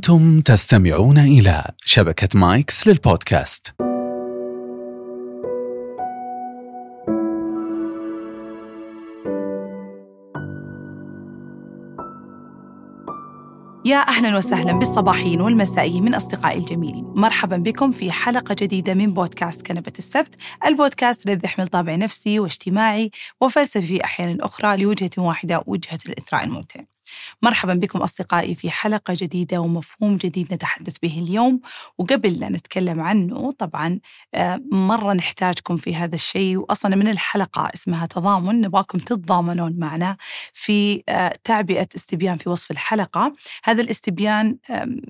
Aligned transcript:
أنتم 0.00 0.40
تستمعون 0.40 1.18
إلى 1.18 1.64
شبكة 1.84 2.28
مايكس 2.34 2.88
للبودكاست. 2.88 3.66
يا 13.84 14.08
أهلا 14.08 14.36
وسهلا 14.36 14.72
بالصباحيين 14.72 15.40
والمسائيين 15.40 16.02
من 16.02 16.14
أصدقائي 16.14 16.58
الجميلين. 16.58 17.04
مرحبا 17.16 17.56
بكم 17.56 17.92
في 17.92 18.12
حلقة 18.12 18.56
جديدة 18.58 18.94
من 18.94 19.14
بودكاست 19.14 19.66
كنبة 19.66 19.92
السبت. 19.98 20.34
البودكاست 20.66 21.26
الذي 21.26 21.40
يحمل 21.44 21.68
طابع 21.68 21.94
نفسي 21.94 22.40
واجتماعي 22.40 23.10
وفلسفي 23.40 24.04
أحيانا 24.04 24.44
أخرى 24.44 24.76
لوجهة 24.76 25.10
واحدة 25.18 25.62
وجهة 25.66 25.98
الإثراء 26.06 26.44
الممتع. 26.44 26.80
مرحبا 27.42 27.74
بكم 27.74 27.98
أصدقائي 27.98 28.54
في 28.54 28.70
حلقة 28.70 29.14
جديدة 29.16 29.58
ومفهوم 29.58 30.16
جديد 30.16 30.54
نتحدث 30.54 30.96
به 31.02 31.22
اليوم. 31.22 31.60
وقبل 31.98 32.40
لا 32.40 32.48
نتكلم 32.48 33.00
عنه 33.00 33.52
طبعا 33.52 33.98
آه، 34.34 34.60
مرة 34.72 35.12
نحتاجكم 35.12 35.76
في 35.76 35.94
هذا 35.94 36.14
الشيء. 36.14 36.56
وأصلا 36.56 36.96
من 36.96 37.08
الحلقة 37.08 37.68
اسمها 37.74 38.06
تضامن 38.06 38.60
نبغاكم 38.60 38.98
تتضامنون 38.98 39.76
معنا 39.78 40.16
في 40.52 41.02
آه، 41.08 41.34
تعبئة 41.44 41.88
استبيان 41.96 42.36
في 42.36 42.48
وصف 42.48 42.70
الحلقة. 42.70 43.34
هذا 43.64 43.82
الاستبيان 43.82 44.56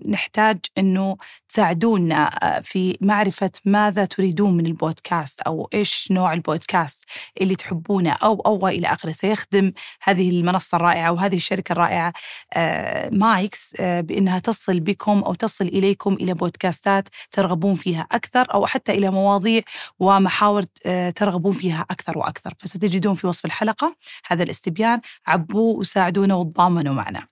نحتاج 0.09 0.59
أنه 0.79 1.17
تساعدونا 1.49 2.31
آه، 2.43 2.61
في 2.61 2.97
معرفة 3.01 3.51
ماذا 3.65 4.05
تريدون 4.05 4.57
من 4.57 4.67
البودكاست 4.67 5.41
أو 5.41 5.69
إيش 5.75 6.09
نوع 6.11 6.33
البودكاست 6.33 7.05
اللي 7.41 7.57
تحبونه 7.57 8.11
أو 8.13 8.41
أو 8.41 8.69
إلى 8.69 8.87
آخره. 8.87 9.11
سيخدم 9.11 9.73
هذه 10.03 10.31
المنصة 10.31 10.77
الرائعة 10.77 11.13
وهذه 11.13 11.37
الشركة 11.37 11.73
الرائعة 11.73 11.90
رائعة 11.91 12.13
آه، 12.55 13.11
مايكس 13.13 13.75
آه، 13.81 14.01
بأنها 14.01 14.39
تصل 14.39 14.81
بكم 14.81 15.19
أو 15.23 15.35
تصل 15.35 15.65
إليكم 15.65 16.15
إلى 16.15 16.35
بودكاستات 16.35 17.09
ترغبون 17.31 17.75
فيها 17.75 18.07
أكثر 18.13 18.55
أو 18.55 18.67
حتى 18.67 18.93
إلى 18.93 19.11
مواضيع 19.11 19.63
ومحاور 19.99 20.65
آه، 20.87 21.11
ترغبون 21.11 21.53
فيها 21.53 21.87
أكثر 21.91 22.19
وأكثر. 22.19 22.55
فستجدون 22.59 23.15
في 23.15 23.27
وصف 23.27 23.45
الحلقة 23.45 23.97
هذا 24.27 24.43
الاستبيان. 24.43 25.01
عبوه 25.27 25.79
وساعدونا 25.79 26.35
وتضامنوا 26.35 26.95
معنا. 26.95 27.27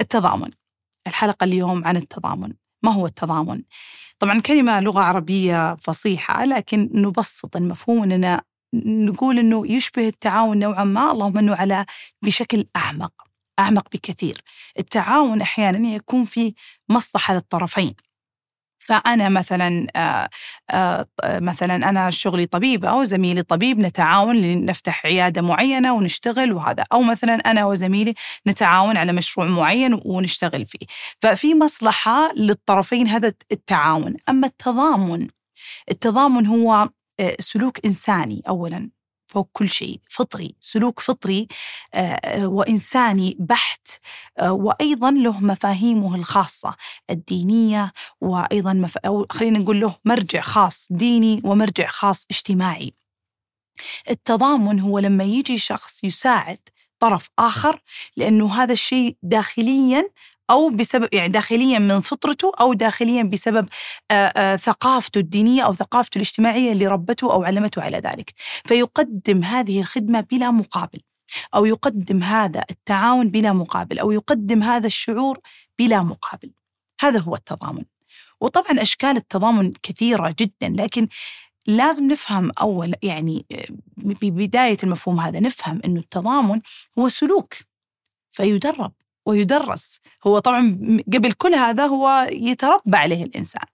التضامن. 0.00 0.50
الحلقة 1.06 1.44
اليوم 1.44 1.84
عن 1.84 1.96
التضامن. 1.96 2.52
ما 2.82 2.92
هو 2.92 3.06
التضامن؟ 3.06 3.62
طبعا 4.18 4.40
كلمة 4.40 4.80
لغة 4.80 5.00
عربية 5.00 5.76
فصيحة 5.76 6.44
لكن 6.44 6.90
نبسط 6.94 7.56
المفهوم 7.56 8.02
أننا 8.02 8.42
نقول 8.74 9.38
أنه 9.38 9.72
يشبه 9.72 10.08
التعاون 10.08 10.58
نوعا 10.58 10.84
ما 10.84 11.12
اللهم 11.12 11.38
أنه 11.38 11.54
على 11.54 11.86
بشكل 12.22 12.66
أعمق. 12.76 13.27
أعمق 13.58 13.88
بكثير. 13.92 14.42
التعاون 14.78 15.40
أحيانا 15.40 15.88
يكون 15.88 16.24
في 16.24 16.54
مصلحة 16.88 17.34
للطرفين. 17.34 17.94
فأنا 18.80 19.28
مثلا 19.28 19.86
آآ 19.96 20.28
آآ 20.70 21.06
مثلا 21.40 21.76
أنا 21.90 22.10
شغلي 22.10 22.46
طبيبة 22.46 22.94
وزميلي 22.94 23.42
طبيب 23.42 23.78
نتعاون 23.80 24.36
لنفتح 24.36 25.06
عيادة 25.06 25.42
معينة 25.42 25.94
ونشتغل 25.94 26.52
وهذا. 26.52 26.84
أو 26.92 27.02
مثلا 27.02 27.34
أنا 27.34 27.66
وزميلي 27.66 28.14
نتعاون 28.48 28.96
على 28.96 29.12
مشروع 29.12 29.46
معين 29.46 30.00
ونشتغل 30.04 30.66
فيه. 30.66 30.86
ففي 31.22 31.54
مصلحة 31.54 32.32
للطرفين 32.36 33.08
هذا 33.08 33.32
التعاون. 33.52 34.16
أما 34.28 34.46
التضامن 34.46 35.28
التضامن 35.90 36.46
هو 36.46 36.88
سلوك 37.40 37.86
إنساني 37.86 38.42
أولا. 38.48 38.90
فوق 39.28 39.48
كل 39.52 39.68
شيء 39.68 40.00
فطري 40.08 40.54
سلوك 40.60 41.00
فطري 41.00 41.48
آه، 41.94 42.46
وإنساني 42.46 43.36
بحت 43.40 43.88
آه، 44.38 44.52
وأيضا 44.52 45.10
له 45.10 45.40
مفاهيمه 45.40 46.14
الخاصة 46.14 46.74
الدينية 47.10 47.92
وأيضا 48.20 48.72
مف... 48.72 48.98
أو 48.98 49.26
خلينا 49.30 49.58
نقول 49.58 49.80
له 49.80 49.96
مرجع 50.04 50.40
خاص 50.40 50.88
ديني 50.90 51.40
ومرجع 51.44 51.88
خاص 51.88 52.26
اجتماعي. 52.30 52.94
التضامن 54.10 54.80
هو 54.80 54.98
لما 54.98 55.24
يجي 55.24 55.58
شخص 55.58 56.04
يساعد 56.04 56.58
طرف 56.98 57.28
آخر 57.38 57.82
لأنه 58.16 58.54
هذا 58.62 58.72
الشيء 58.72 59.16
داخليا 59.22 60.10
أو 60.50 60.68
بسبب 60.68 61.08
يعني 61.12 61.28
داخليا 61.28 61.78
من 61.78 62.00
فطرته 62.00 62.52
أو 62.60 62.72
داخليا 62.72 63.22
بسبب 63.22 63.68
ثقافته 64.56 65.18
الدينية 65.18 65.62
أو 65.62 65.74
ثقافته 65.74 66.16
الاجتماعية 66.16 66.72
اللي 66.72 66.86
ربته 66.86 67.32
أو 67.32 67.44
علمته 67.44 67.82
على 67.82 67.98
ذلك. 67.98 68.34
فيقدم 68.64 69.44
هذه 69.44 69.80
الخدمة 69.80 70.20
بلا 70.20 70.50
مقابل 70.50 71.00
أو 71.54 71.66
يقدم 71.66 72.22
هذا 72.22 72.64
التعاون 72.70 73.28
بلا 73.28 73.52
مقابل 73.52 73.98
أو 73.98 74.12
يقدم 74.12 74.62
هذا 74.62 74.86
الشعور 74.86 75.38
بلا 75.78 76.02
مقابل. 76.02 76.50
هذا 77.00 77.18
هو 77.20 77.34
التضامن. 77.34 77.84
وطبعا 78.40 78.82
أشكال 78.82 79.16
التضامن 79.16 79.72
كثيرة 79.82 80.34
جدا 80.40 80.68
لكن 80.82 81.08
لازم 81.66 82.06
نفهم 82.06 82.50
أول 82.60 82.94
يعني 83.02 83.46
ببداية 83.96 84.76
المفهوم 84.82 85.20
هذا 85.20 85.40
نفهم 85.40 85.80
أنه 85.84 86.00
التضامن 86.00 86.60
هو 86.98 87.08
سلوك 87.08 87.54
فيدرب 88.30 88.92
ويدرس. 89.28 90.00
هو 90.26 90.38
طبعا 90.38 90.78
قبل 91.14 91.32
كل 91.32 91.54
هذا 91.54 91.86
هو 91.86 92.28
يتربى 92.32 92.96
عليه 92.96 93.24
الإنسان. 93.24 93.64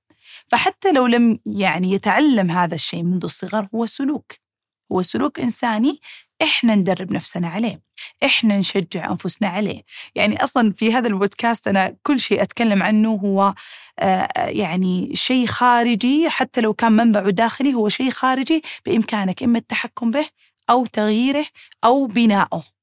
فحتى 0.48 0.92
لو 0.92 1.06
لم 1.06 1.38
يعني 1.46 1.92
يتعلم 1.92 2.50
هذا 2.50 2.74
الشيء 2.74 3.02
منذ 3.02 3.24
الصغر 3.24 3.68
هو 3.74 3.86
سلوك. 3.86 4.32
هو 4.92 5.02
سلوك 5.02 5.40
إنساني 5.40 5.98
إحنا 6.42 6.74
ندرب 6.74 7.12
نفسنا 7.12 7.48
عليه. 7.48 7.80
إحنا 8.24 8.58
نشجع 8.58 9.10
أنفسنا 9.10 9.48
عليه. 9.48 9.82
يعني 10.14 10.44
أصلا 10.44 10.72
في 10.72 10.92
هذا 10.92 11.08
البودكاست 11.08 11.68
أنا 11.68 11.96
كل 12.02 12.20
شيء 12.20 12.42
أتكلم 12.42 12.82
عنه 12.82 13.10
هو 13.10 13.54
آه، 13.98 14.28
يعني 14.36 15.16
شيء 15.16 15.46
خارجي. 15.46 16.28
حتى 16.28 16.60
لو 16.60 16.74
كان 16.74 16.92
منبعه 16.92 17.30
داخلي 17.30 17.74
هو 17.74 17.88
شيء 17.88 18.10
خارجي 18.10 18.62
بإمكانك 18.86 19.42
إما 19.42 19.58
التحكم 19.58 20.10
به 20.10 20.26
أو 20.70 20.86
تغييره 20.86 21.46
أو 21.84 22.06
بنائه 22.06 22.73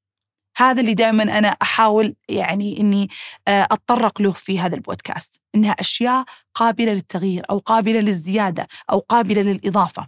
هذا 0.62 0.82
اللي 0.82 0.94
دائما 0.94 1.24
أنا 1.24 1.48
أحاول 1.48 2.16
يعني 2.30 2.80
إني 2.80 3.10
آه، 3.48 3.68
أتطرق 3.72 4.22
له 4.22 4.32
في 4.32 4.60
هذا 4.60 4.76
البودكاست 4.76 5.42
إنها 5.56 5.72
أشياء 5.72 6.26
قابلة 6.56 6.94
للتغيير 6.94 7.44
أو 7.50 7.58
قابلة 7.58 8.00
للزيادة 8.00 8.68
أو 8.92 9.00
قابلة 9.00 9.42
للإضافة. 9.42 10.08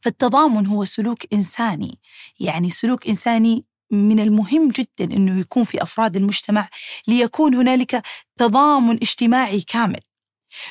فالتضامن 0.00 0.66
هو 0.66 0.84
سلوك 0.84 1.18
إنساني 1.32 1.98
يعني 2.40 2.70
سلوك 2.70 3.06
إنساني 3.06 3.64
من 3.90 4.20
المهم 4.20 4.68
جدا 4.68 5.14
إنه 5.14 5.40
يكون 5.40 5.64
في 5.64 5.82
أفراد 5.82 6.16
المجتمع 6.16 6.68
ليكون 7.08 7.54
هنالك 7.54 8.02
تضامن 8.36 8.94
اجتماعي 8.94 9.60
كامل. 9.60 10.00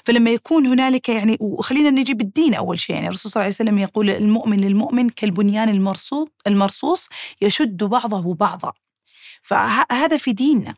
فلما 0.05 0.29
يكون 0.29 0.67
هنالك 0.67 1.09
يعني 1.09 1.37
وخلينا 1.39 1.89
نجيب 1.89 2.21
الدين 2.21 2.53
أول 2.53 2.79
شيء 2.79 2.95
يعني 2.95 3.07
الرسول 3.07 3.31
صلى 3.31 3.41
الله 3.41 3.45
عليه 3.45 3.55
وسلم 3.55 3.79
يقول 3.79 4.09
المؤمن 4.09 4.59
للمؤمن 4.59 5.09
كالبنيان 5.09 5.69
المرصوص 5.69 6.27
المرصوص 6.47 7.09
يشد 7.41 7.83
بعضه 7.83 8.33
بعضا. 8.33 8.71
فهذا 9.41 10.17
في 10.17 10.33
ديننا. 10.33 10.75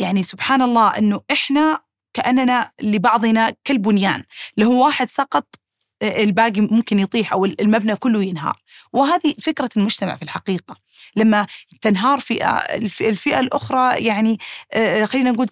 يعني 0.00 0.22
سبحان 0.22 0.62
الله 0.62 0.88
إنه 0.88 1.20
إحنا 1.32 1.80
كأننا 2.14 2.70
لبعضنا 2.82 3.52
كالبنيان. 3.64 4.24
لو 4.56 4.84
واحد 4.84 5.08
سقط 5.08 5.61
الباقي 6.02 6.60
ممكن 6.60 6.98
يطيح 6.98 7.32
أو 7.32 7.44
المبنى 7.44 7.96
كله 7.96 8.22
ينهار. 8.22 8.58
وهذه 8.92 9.34
فكرة 9.42 9.68
المجتمع 9.76 10.16
في 10.16 10.22
الحقيقة. 10.22 10.76
لما 11.16 11.46
تنهار 11.80 12.20
فئه 12.20 12.56
الفئة 13.00 13.40
الأخرى 13.40 14.04
يعني 14.04 14.38
آه، 14.72 15.04
خلينا 15.04 15.30
نقول 15.30 15.48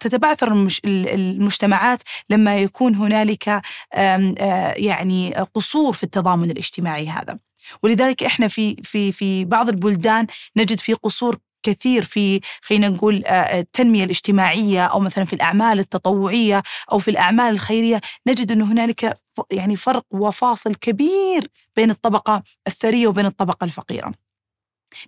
تتبعثر 0.00 0.68
المجتمعات 0.84 2.02
لما 2.30 2.58
يكون 2.58 2.94
هنالك 2.94 3.62
آه، 3.94 4.74
يعني 4.76 5.34
قصور 5.34 5.92
في 5.92 6.02
التضامن 6.02 6.50
الاجتماعي 6.50 7.08
هذا. 7.08 7.38
ولذلك 7.82 8.22
إحنا 8.24 8.48
في 8.48 8.76
في 8.82 9.12
في 9.12 9.44
بعض 9.44 9.68
البلدان 9.68 10.26
نجد 10.56 10.80
في 10.80 10.94
قصور 10.94 11.38
كثير 11.62 12.04
في 12.04 12.40
خلينا 12.62 12.88
نقول 12.88 13.24
آه، 13.26 13.60
التنمية 13.60 14.04
الاجتماعية 14.04 14.86
أو 14.86 15.00
مثلا 15.00 15.24
في 15.24 15.32
الأعمال 15.32 15.78
التطوعية 15.78 16.62
أو 16.92 16.98
في 16.98 17.10
الأعمال 17.10 17.52
الخيرية 17.52 18.00
نجد 18.26 18.52
انه 18.52 18.72
هنالك 18.72 19.18
يعني 19.52 19.76
فرق 19.76 20.04
وفاصل 20.10 20.74
كبير 20.74 21.48
بين 21.76 21.90
الطبقة 21.90 22.42
الثرية 22.66 23.06
وبين 23.06 23.26
الطبقة 23.26 23.64
الفقيرة. 23.64 24.14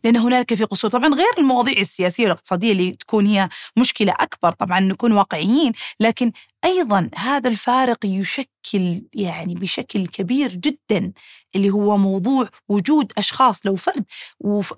لأن 0.04 0.16
هنالك 0.16 0.54
في 0.54 0.64
قصور 0.64 0.90
طبعا 0.90 1.14
غير 1.14 1.30
المواضيع 1.38 1.78
السياسية 1.78 2.22
والاقتصادية 2.22 2.72
اللي 2.72 2.90
تكون 2.90 3.26
هي 3.26 3.48
مشكلة 3.76 4.12
أكبر 4.20 4.52
طبعا 4.52 4.80
نكون 4.80 5.12
واقعيين 5.12 5.72
لكن 6.00 6.32
أيضا 6.64 7.10
هذا 7.16 7.48
الفارق 7.48 8.06
يشكل 8.06 9.02
يعني 9.14 9.54
بشكل 9.54 10.06
كبير 10.06 10.54
جدا 10.54 11.12
اللي 11.56 11.70
هو 11.70 11.96
موضوع 11.96 12.48
وجود 12.68 13.12
أشخاص 13.18 13.66
لو 13.66 13.76
فرد 13.76 14.04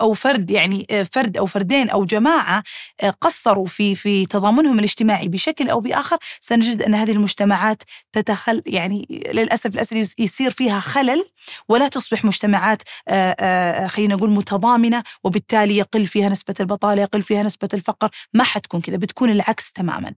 أو 0.00 0.12
فرد 0.12 0.50
يعني 0.50 0.86
آه، 0.90 1.02
فرد 1.02 1.36
أو 1.36 1.46
فردين 1.46 1.90
أو 1.90 2.04
جماعة 2.04 2.62
آه، 3.02 3.10
قصروا 3.10 3.66
في 3.66 3.94
في 3.94 4.26
تضامنهم 4.26 4.78
الاجتماعي 4.78 5.28
بشكل 5.28 5.70
أو 5.70 5.80
بآخر 5.80 6.16
سنجد 6.40 6.82
أن 6.82 6.94
هذه 6.94 7.12
المجتمعات 7.12 7.82
تتخل 8.12 8.62
يعني 8.66 9.06
للأسف 9.32 9.74
للأسف 9.74 10.18
يصير 10.18 10.50
فيها 10.50 10.80
خلل 10.80 11.24
ولا 11.68 11.88
تصبح 11.88 12.24
مجتمعات 12.24 12.82
آه، 13.08 13.86
خلينا 13.86 14.14
نقول 14.14 14.30
متضامنة 14.30 15.02
وبالتالي 15.24 15.76
يقل 15.76 16.06
فيها 16.06 16.28
نسبة 16.28 16.54
البطالة 16.60 17.02
يقل 17.02 17.22
فيها 17.22 17.42
نسبة 17.42 17.68
الفقر 17.74 18.10
ما 18.34 18.44
حتكون 18.44 18.80
كذا 18.80 18.96
بتكون 18.96 19.30
العكس 19.30 19.72
تماما. 19.72 20.14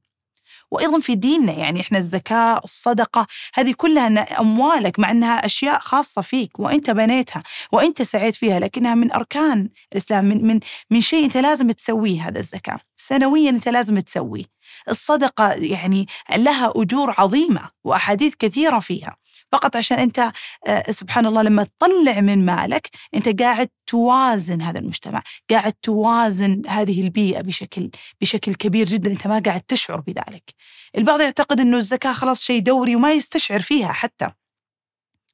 وأيضا 0.71 0.99
في 0.99 1.15
ديننا 1.15 1.53
يعني 1.53 1.81
إحنا 1.81 1.97
الزكاة 1.97 2.61
الصدقة 2.63 3.27
هذه 3.53 3.73
كلها 3.77 4.39
أموالك 4.41 4.99
مع 4.99 5.11
إنها 5.11 5.45
أشياء 5.45 5.79
خاصة 5.79 6.21
فيك 6.21 6.59
وانت 6.59 6.89
بنيتها 6.89 7.43
وانت 7.71 8.01
سعيت 8.01 8.35
فيها 8.35 8.59
لكنها 8.59 8.95
من 8.95 9.11
أركان 9.11 9.69
الإسلام 9.93 10.25
من 10.25 10.47
من 10.47 10.59
من 10.91 11.01
شيء 11.01 11.25
أنت 11.25 11.37
لازم 11.37 11.71
تسويه 11.71 12.27
هذا 12.27 12.39
الزكاة. 12.39 12.79
سنويا 12.97 13.49
أنت 13.49 13.69
لازم 13.69 13.99
تسويه. 13.99 14.54
الصدقة 14.89 15.51
يعني 15.51 16.05
لها 16.35 16.73
أجور 16.75 17.15
عظيمة 17.17 17.69
وأحاديث 17.83 18.33
كثيرة 18.39 18.79
فيها 18.79 19.17
فقط 19.51 19.75
عشان 19.75 19.99
أنت 19.99 20.31
آه، 20.67 20.91
سبحان 20.91 21.25
الله 21.25 21.41
لما 21.41 21.63
تطلع 21.63 22.21
من 22.21 22.45
مالك 22.45 22.89
أنت 23.15 23.41
قاعد 23.41 23.69
توازن 23.87 24.61
هذا 24.61 24.79
المجتمع، 24.79 25.23
قاعد 25.49 25.73
توازن 25.73 26.61
هذه 26.67 27.01
البيئة 27.01 27.41
بشكل 27.41 27.89
بشكل 28.21 28.55
كبير 28.55 28.85
جدا 28.85 29.11
أنت 29.11 29.27
ما 29.27 29.41
قاعد 29.45 29.61
تشعر 29.61 29.99
بذلك. 29.99 30.43
البعض 30.97 31.21
يعتقد 31.21 31.59
إنه 31.59 31.77
الزكاة 31.77 32.13
خلاص 32.13 32.43
شيء 32.43 32.61
دوري 32.61 32.95
وما 32.95 33.13
يستشعر 33.13 33.59
فيها 33.59 33.91
حتى. 33.91 34.29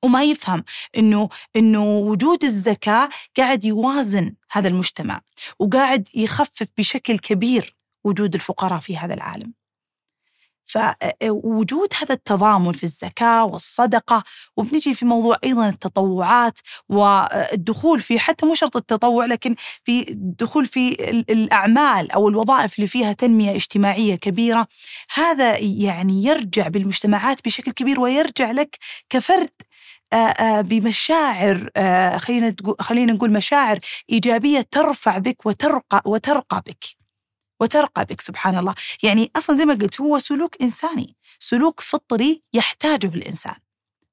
وما 0.04 0.24
يفهم 0.24 0.64
إنه 0.98 1.30
إنه 1.56 1.98
وجود 1.98 2.44
الزكاة 2.44 3.10
قاعد 3.38 3.66
يوازن 3.66 4.34
هذا 4.52 4.68
المجتمع 4.68 5.22
وقاعد 5.60 6.08
يخفف 6.16 6.68
بشكل 6.78 7.20
كبير 7.20 7.81
وجود 8.04 8.36
الفقراء 8.36 8.80
في 8.80 8.98
هذا 8.98 9.14
العالم. 9.14 9.54
فوجود 10.66 11.94
هذا 12.02 12.14
التضامن 12.16 12.72
في 12.72 12.84
الزكاة 12.84 13.46
والصدقة 13.46 14.24
وبنجي 14.58 14.94
في 14.94 15.06
موضوع 15.06 15.38
أيضا 15.44 15.70
التطوعات 15.70 16.60
والدخول 16.90 18.00
في 18.00 18.20
حتى 18.20 18.46
مو 18.46 18.56
شرط 18.56 18.76
التطوع 18.78 19.26
لكن 19.26 19.56
في 19.84 20.10
الدخول 20.12 20.66
في 20.66 21.10
الأعمال 21.30 22.12
أو 22.12 22.30
الوظائف 22.30 22.76
اللي 22.76 22.88
فيها 22.88 23.14
تنمية 23.14 23.56
اجتماعية 23.56 24.16
كبيرة 24.16 24.68
هذا 25.14 25.58
يعني 25.60 26.24
يرجع 26.24 26.68
بالمجتمعات 26.68 27.46
بشكل 27.46 27.72
كبير 27.72 28.00
ويرجع 28.00 28.52
لك 28.52 28.78
كفرد 29.10 29.50
بمشاعر 30.60 31.70
خلينا 32.18 32.56
خلينا 32.80 33.14
نقول 33.14 33.34
مشاعر 33.34 33.80
إيجابية 34.10 34.62
ترفع 34.72 35.18
بك 35.18 35.46
وترقى 35.46 36.02
وترقى 36.06 36.62
بك. 36.68 37.01
وترقى 37.62 38.06
بك 38.06 38.22
سبحان 38.22 38.58
الله. 38.58 38.76
يعني 39.04 39.32
أصلا 39.36 39.56
زي 39.56 39.66
ما 39.66 39.74
قلت 39.74 40.02
هو 40.02 40.20
سلوك 40.20 40.62
إنساني. 40.62 41.16
سلوك 41.40 41.82
فطري 41.82 42.42
يحتاجه 42.54 43.08
الإنسان. 43.08 43.56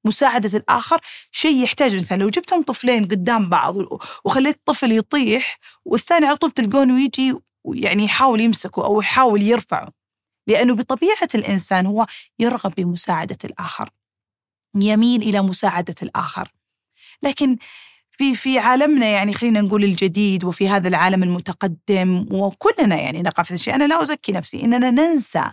مساعدة 0.04 0.58
الآخر 0.58 1.00
شيء 1.30 1.64
يحتاجه 1.64 1.90
الإنسان. 1.92 2.18
لو 2.18 2.28
جبتهم 2.28 2.62
طفلين 2.62 3.04
قدام 3.04 3.48
بعض 3.48 3.76
وخليت 4.24 4.60
طفل 4.64 4.92
يطيح 4.92 5.58
والثاني 5.84 6.26
على 6.26 6.36
طول 6.36 6.50
تلقونه 6.50 7.04
يجي 7.04 7.34
يعني 7.74 8.04
يحاول 8.04 8.40
يمسكه 8.40 8.84
أو 8.84 9.00
يحاول 9.00 9.42
يرفعه. 9.42 9.92
لأنه 10.46 10.74
بطبيعة 10.74 11.28
الإنسان 11.34 11.86
هو 11.86 12.06
يرغب 12.38 12.74
بمساعدة 12.74 13.38
الآخر. 13.44 13.90
يميل 14.74 15.22
إلى 15.22 15.42
مساعدة 15.42 15.94
الآخر. 16.02 16.52
لكن 17.22 17.58
في 18.18 18.34
في 18.34 18.58
عالمنا 18.58 19.06
يعني 19.06 19.34
خلينا 19.34 19.60
نقول 19.60 19.84
الجديد 19.84 20.44
وفي 20.44 20.68
هذا 20.68 20.88
العالم 20.88 21.22
المتقدم 21.22 22.26
وكلنا 22.30 22.96
يعني 22.96 23.22
نقع 23.22 23.42
في 23.42 23.50
الشيء. 23.54 23.74
أنا 23.74 23.84
لا 23.84 24.02
أزكي 24.02 24.32
نفسي 24.32 24.64
إننا 24.64 24.90
ننسى 24.90 25.44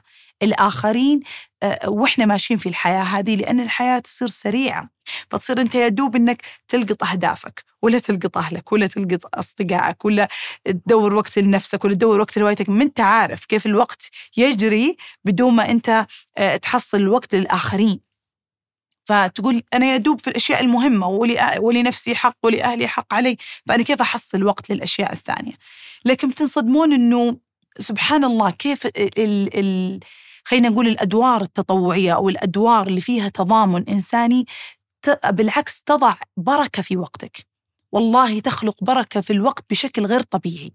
الآخرين 0.44 1.19
آه، 1.63 1.89
وإحنا 1.89 2.25
ماشيين 2.25 2.59
في 2.59 2.69
الحياة 2.69 3.03
هذه 3.03 3.35
لأن 3.35 3.59
الحياة 3.59 4.00
تصير 4.00 4.27
سريعة. 4.27 4.89
فتصير 5.29 5.62
أنت 5.62 5.75
يا 5.75 5.88
دوب 5.88 6.15
إنك 6.15 6.41
تلقط 6.67 7.03
أهدافك 7.03 7.63
ولا 7.81 8.00
تلقط 8.00 8.38
أهلك 8.38 8.71
ولا 8.71 8.88
تلقط 8.88 9.19
أصدقائك 9.33 10.06
ولا 10.06 10.27
تدور 10.65 11.13
وقت 11.13 11.39
لنفسك 11.39 11.85
ولا 11.85 11.94
تدور 11.94 12.19
وقت 12.19 12.38
لهوايتك. 12.38 12.69
ما 12.69 12.83
أنت 12.83 13.00
عارف 13.00 13.45
كيف 13.45 13.65
الوقت 13.65 14.09
يجري 14.38 14.95
بدون 15.25 15.53
ما 15.53 15.71
أنت 15.71 16.06
آه، 16.38 16.57
تحصل 16.57 16.97
الوقت 16.97 17.35
للآخرين. 17.35 18.14
فتقول 19.05 19.61
أنا 19.73 19.95
يدوب 19.95 20.21
في 20.21 20.27
الأشياء 20.29 20.61
المهمة 20.61 21.07
ولي 21.07 21.57
ولنفسي 21.59 22.15
حق 22.15 22.37
ولأهلي 22.43 22.87
حق 22.87 23.13
علي 23.13 23.37
فأنا 23.67 23.83
كيف 23.83 24.01
أحصل 24.01 24.43
وقت 24.43 24.69
للأشياء 24.71 25.13
الثانية؟ 25.13 25.53
لكن 26.05 26.29
بتنصدمون 26.29 26.93
أنه 26.93 27.37
سبحان 27.79 28.23
الله 28.23 28.49
كيف 28.51 28.85
ال 28.85 29.59
ال 29.59 29.99
خلينا 30.45 30.69
نقول 30.69 30.87
الأدوار 30.87 31.41
التطوعية 31.41 32.13
أو 32.15 32.29
الأدوار 32.29 32.87
اللي 32.87 33.01
فيها 33.01 33.29
تضامن 33.29 33.83
إنساني 33.89 34.45
بالعكس 35.29 35.81
تضع 35.83 36.15
بركة 36.37 36.81
في 36.81 36.97
وقتك. 36.97 37.45
والله 37.91 38.39
تخلق 38.39 38.83
بركة 38.83 39.21
في 39.21 39.33
الوقت 39.33 39.65
بشكل 39.69 40.05
غير 40.05 40.21
طبيعي. 40.21 40.71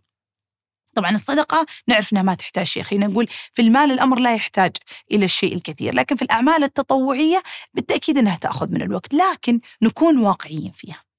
طبعا 1.01 1.11
الصدقة 1.11 1.67
نعرف 1.87 2.13
أنها 2.13 2.23
ما 2.23 2.35
تحتاج 2.35 2.67
شيء 2.67 2.83
خلينا 2.83 3.07
نقول 3.07 3.29
في 3.53 3.63
المال 3.63 3.93
الأمر 3.93 4.19
لا 4.19 4.35
يحتاج 4.35 4.77
إلى 5.13 5.25
الشيء 5.25 5.55
الكثير 5.55 5.95
لكن 5.95 6.17
في 6.17 6.23
الأعمال 6.23 6.65
التطوعية 6.65 7.43
بالتأكيد 7.75 8.19
أنها 8.19 8.37
تأخذ 8.37 8.69
من 8.69 8.83
الوقت 8.83 9.15
لكن 9.15 9.61
نكون 9.83 10.19
واقعيين 10.19 10.71
فيها. 10.71 11.10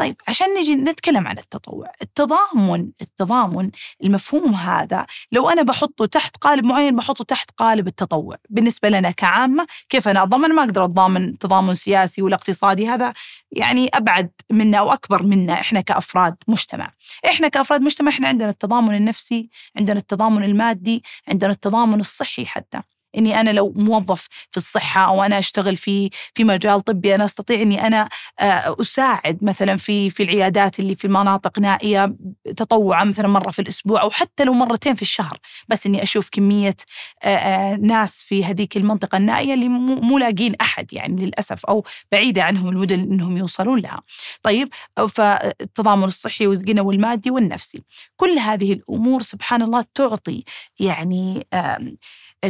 طيب 0.00 0.16
عشان 0.28 0.46
نجي 0.54 0.76
نتكلم 0.76 1.28
عن 1.28 1.38
التطوع 1.38 1.92
التضامن 2.02 2.90
التضامن 3.02 3.70
المفهوم 4.04 4.54
هذا 4.54 5.06
لو 5.32 5.50
أنا 5.50 5.62
بحطه 5.62 6.06
تحت 6.06 6.36
قالب 6.36 6.64
معين 6.64 6.96
بحطه 6.96 7.24
تحت 7.24 7.50
قالب 7.56 7.86
التطوع. 7.86 8.36
بالنسبة 8.50 8.88
لنا 8.88 9.10
كعامة 9.10 9.66
كيف 9.88 10.08
أنا 10.08 10.22
أضمن 10.22 10.48
ما 10.54 10.62
أقدر 10.62 10.84
أتضامن 10.84 11.38
تضامن 11.38 11.74
سياسي 11.74 12.22
ولا 12.22 12.34
اقتصادي 12.34 12.88
هذا 12.88 13.12
يعني 13.52 13.88
أبعد 13.94 14.30
منا 14.50 14.78
أو 14.78 14.92
أكبر 14.92 15.22
منا 15.22 15.52
إحنا 15.52 15.80
كأفراد 15.80 16.36
مجتمع. 16.48 16.92
إحنا 17.26 17.48
كأفراد 17.48 17.82
مجتمع 17.82 18.08
إحنا 18.10 18.28
عندنا 18.28 18.50
التضامن 18.50 18.94
النفسي 18.94 19.50
عندنا 19.76 19.98
التضامن 19.98 20.44
المادي 20.44 21.02
عندنا 21.28 21.50
التضامن 21.50 22.00
الصحي 22.00 22.46
حتى. 22.46 22.80
إني 23.16 23.40
أنا 23.40 23.50
لو 23.50 23.72
موظف 23.76 24.28
في 24.50 24.56
الصحة 24.56 25.06
أو 25.06 25.22
أنا 25.22 25.38
أشتغل 25.38 25.76
في 25.76 26.10
في 26.34 26.44
مجال 26.44 26.80
طبي 26.80 27.14
أنا 27.14 27.24
أستطيع 27.24 27.62
إني 27.62 27.86
أنا 27.86 28.08
آه، 28.40 28.76
أساعد 28.80 29.38
مثلا 29.44 29.76
في 29.76 30.10
في 30.10 30.22
العيادات 30.22 30.80
اللي 30.80 30.94
في 30.94 31.08
مناطق 31.08 31.58
نائية 31.58 32.16
تطوعا 32.56 33.04
مثلا 33.04 33.28
مرة 33.28 33.50
في 33.50 33.62
الأسبوع 33.62 34.02
أو 34.02 34.10
حتى 34.10 34.44
لو 34.44 34.52
مرتين 34.52 34.94
في 34.94 35.02
الشهر 35.02 35.38
بس 35.68 35.86
إني 35.86 36.02
أشوف 36.02 36.28
كمية 36.32 36.76
آه، 37.22 37.36
آه، 37.36 37.76
ناس 37.76 38.24
في 38.24 38.44
هذيك 38.44 38.76
المنطقة 38.76 39.16
النائية 39.16 39.54
اللي 39.54 39.68
مو 39.68 40.18
لاقين 40.18 40.54
أحد 40.60 40.92
يعني 40.92 41.22
للأسف 41.26 41.66
أو 41.66 41.84
بعيدة 42.12 42.42
عنهم 42.42 42.68
المدن 42.68 43.00
إنهم 43.00 43.36
يوصلون 43.36 43.80
لها. 43.80 44.00
طيب 44.42 44.68
فالتضامن 45.08 46.04
الصحي 46.04 46.46
والغنى 46.46 46.80
والمادي 46.80 47.30
والنفسي 47.30 47.82
كل 48.16 48.38
هذه 48.38 48.72
الأمور 48.72 49.22
سبحان 49.22 49.62
الله 49.62 49.84
تعطي 49.94 50.44
يعني 50.80 51.46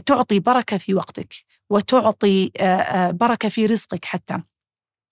تعطي 0.07 0.41
بركة 0.41 0.79
في 0.79 0.95
وقتك 0.95 1.35
وتعطي 1.71 2.51
بركة 3.11 3.49
في 3.49 3.67
رزقك 3.67 4.05
حتى. 4.05 4.39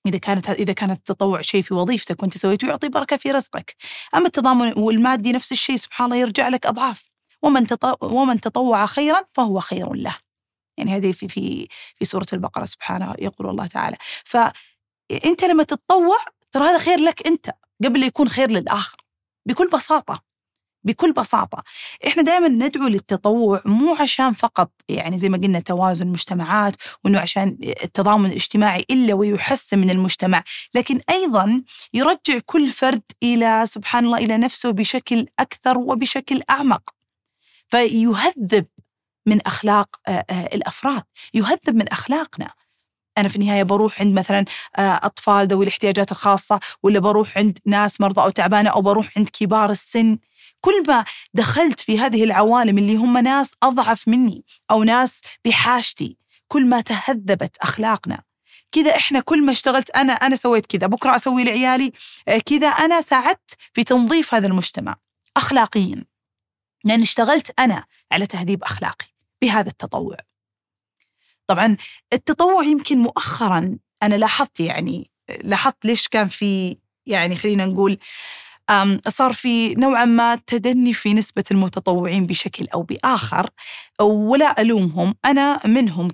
إذا 0.06 0.18
كانت 0.18 0.50
إذا 0.50 0.72
كانت 0.72 0.98
التطوع 0.98 1.40
شيء 1.42 1.62
في 1.62 1.74
وظيفتك 1.74 2.22
وأنت 2.22 2.38
سويته 2.38 2.68
يعطي 2.68 2.88
بركة 2.88 3.16
في 3.16 3.30
رزقك. 3.30 3.76
أما 4.14 4.26
التضامن 4.26 4.78
والمادي 4.78 5.32
نفس 5.32 5.52
الشيء 5.52 5.76
سبحان 5.76 6.04
الله 6.04 6.16
يرجع 6.16 6.48
لك 6.48 6.66
أضعاف. 6.66 7.10
ومن 7.42 7.66
ومن 8.00 8.40
تطوع 8.40 8.86
خيرا 8.86 9.22
فهو 9.32 9.60
خير 9.60 9.92
له. 9.92 10.16
يعني 10.78 10.96
هذه 10.96 11.12
في 11.12 11.28
في 11.28 11.68
في 11.94 12.04
سورة 12.04 12.26
البقرة 12.32 12.64
سبحانه 12.64 13.14
يقول 13.18 13.50
الله 13.50 13.66
تعالى. 13.66 13.96
فأنت 14.24 15.44
لما 15.44 15.62
تتطوع 15.62 16.16
ترى 16.52 16.64
هذا 16.64 16.78
خير 16.78 16.98
لك 17.00 17.26
أنت 17.26 17.50
قبل 17.84 18.02
يكون 18.02 18.28
خير 18.28 18.50
للآخر. 18.50 18.96
بكل 19.48 19.68
بساطة. 19.68 20.27
بكل 20.84 21.12
بساطة. 21.12 21.62
إحنا 22.06 22.22
دائما 22.22 22.48
ندعو 22.48 22.88
للتطوع 22.88 23.62
مو 23.64 23.94
عشان 24.00 24.32
فقط 24.32 24.70
يعني 24.88 25.18
زي 25.18 25.28
ما 25.28 25.38
قلنا 25.38 25.60
توازن 25.60 26.06
مجتمعات 26.06 26.76
وإنه 27.04 27.20
عشان 27.20 27.58
التضامن 27.62 28.26
الاجتماعي 28.26 28.84
إلا 28.90 29.14
ويحسن 29.14 29.78
من 29.78 29.90
المجتمع 29.90 30.44
لكن 30.74 31.00
أيضا 31.10 31.62
يرجع 31.94 32.38
كل 32.46 32.68
فرد 32.68 33.02
إلى 33.22 33.64
سبحان 33.66 34.04
الله 34.04 34.18
إلى 34.18 34.36
نفسه 34.36 34.70
بشكل 34.70 35.26
أكثر 35.38 35.78
وبشكل 35.78 36.42
أعمق. 36.50 36.94
فيهذب 37.68 38.66
من 39.26 39.46
أخلاق 39.46 39.88
الأفراد 40.30 41.02
يهذب 41.34 41.74
من 41.74 41.88
أخلاقنا. 41.88 42.50
أنا 43.18 43.28
في 43.28 43.36
النهاية 43.36 43.62
بروح 43.62 44.00
عند 44.00 44.18
مثلا 44.18 44.44
أطفال 44.78 45.48
ذوي 45.48 45.64
الاحتياجات 45.64 46.12
الخاصة 46.12 46.60
ولا 46.82 46.98
بروح 46.98 47.38
عند 47.38 47.58
ناس 47.66 48.00
مرضى 48.00 48.20
أو 48.20 48.30
تعبانة 48.30 48.70
أو 48.70 48.80
بروح 48.80 49.10
عند 49.16 49.28
كبار 49.28 49.70
السن. 49.70 50.18
كل 50.60 50.82
ما 50.88 51.04
دخلت 51.34 51.80
في 51.80 51.98
هذه 51.98 52.24
العوالم 52.24 52.78
اللي 52.78 52.96
هم 52.96 53.18
ناس 53.18 53.52
أضعف 53.62 54.08
مني 54.08 54.44
أو 54.70 54.82
ناس 54.82 55.22
بحاجتي 55.44 56.16
كل 56.48 56.66
ما 56.66 56.80
تهذبت 56.80 57.56
أخلاقنا. 57.56 58.22
كذا 58.72 58.96
إحنا 58.96 59.20
كل 59.20 59.46
ما 59.46 59.52
اشتغلت 59.52 59.90
أنا 59.90 60.12
أنا 60.12 60.36
سويت 60.36 60.66
كذا 60.66 60.86
بكرة 60.86 61.16
أسوي 61.16 61.44
لعيالي 61.44 61.92
آه، 62.28 62.38
كذا 62.38 62.68
أنا 62.68 63.00
ساعدت 63.00 63.56
في 63.72 63.84
تنظيف 63.84 64.34
هذا 64.34 64.46
المجتمع 64.46 64.96
اخلاقيا. 65.36 66.04
لأن 66.84 67.00
اشتغلت 67.00 67.60
أنا 67.60 67.84
على 68.12 68.26
تهذيب 68.26 68.64
أخلاقي 68.64 69.06
بهذا 69.42 69.68
التطوع. 69.68 70.16
طبعا 71.46 71.76
التطوع 72.12 72.64
يمكن 72.64 72.98
مؤخرا 72.98 73.78
أنا 74.02 74.14
لاحظت 74.14 74.60
يعني 74.60 75.10
لاحظت 75.42 75.84
ليش 75.84 76.08
كان 76.08 76.28
في 76.28 76.78
يعني 77.06 77.36
خلينا 77.36 77.66
نقول 77.66 77.98
صار 79.08 79.32
في 79.32 79.74
نوعا 79.74 80.04
ما 80.04 80.38
تدني 80.46 80.92
في 80.92 81.14
نسبة 81.14 81.44
المتطوعين 81.50 82.26
بشكل 82.26 82.66
أو 82.74 82.82
بآخر 82.82 83.50
ولا 84.00 84.60
ألومهم. 84.60 85.14
أنا 85.24 85.66
منهم 85.66 86.08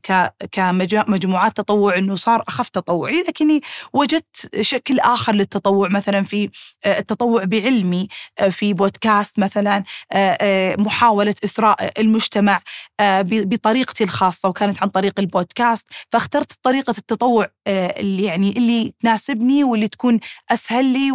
كمجموعات 0.53 1.57
تطوع 1.57 1.99
أنه 1.99 2.17
صار 2.17 2.45
أخف 2.49 2.69
تطوعي 2.69 3.25
لكني 3.29 3.61
وجدت 3.93 4.61
شكل 4.61 5.01
آخر 5.01 5.35
للتطوع. 5.35 5.89
مثلا 5.89 6.23
في 6.23 6.51
آه، 6.85 6.99
التطوع 6.99 7.45
بعلمي 7.45 8.09
آه، 8.39 8.49
في 8.49 8.75
بودكاست 8.75 9.39
مثلا 9.39 9.83
آه، 10.13 10.77
محاولة 10.77 11.35
إثراء 11.45 12.01
المجتمع 12.01 12.61
بطريقتي 13.25 14.05
الخاصة 14.05 14.49
وكانت 14.49 14.83
عن 14.83 14.89
طريق 14.89 15.21
البودكاست. 15.21 15.89
فاخترت 16.13 16.53
طريقة 16.63 16.95
التطوع 16.99 17.49
اللي 17.67 18.25
يعني 18.25 18.51
اللي 18.57 18.93
تناسبني 19.01 19.65
واللي 19.65 19.89
تكون 19.89 20.21
أسهل 20.51 20.85
لي 20.85 21.13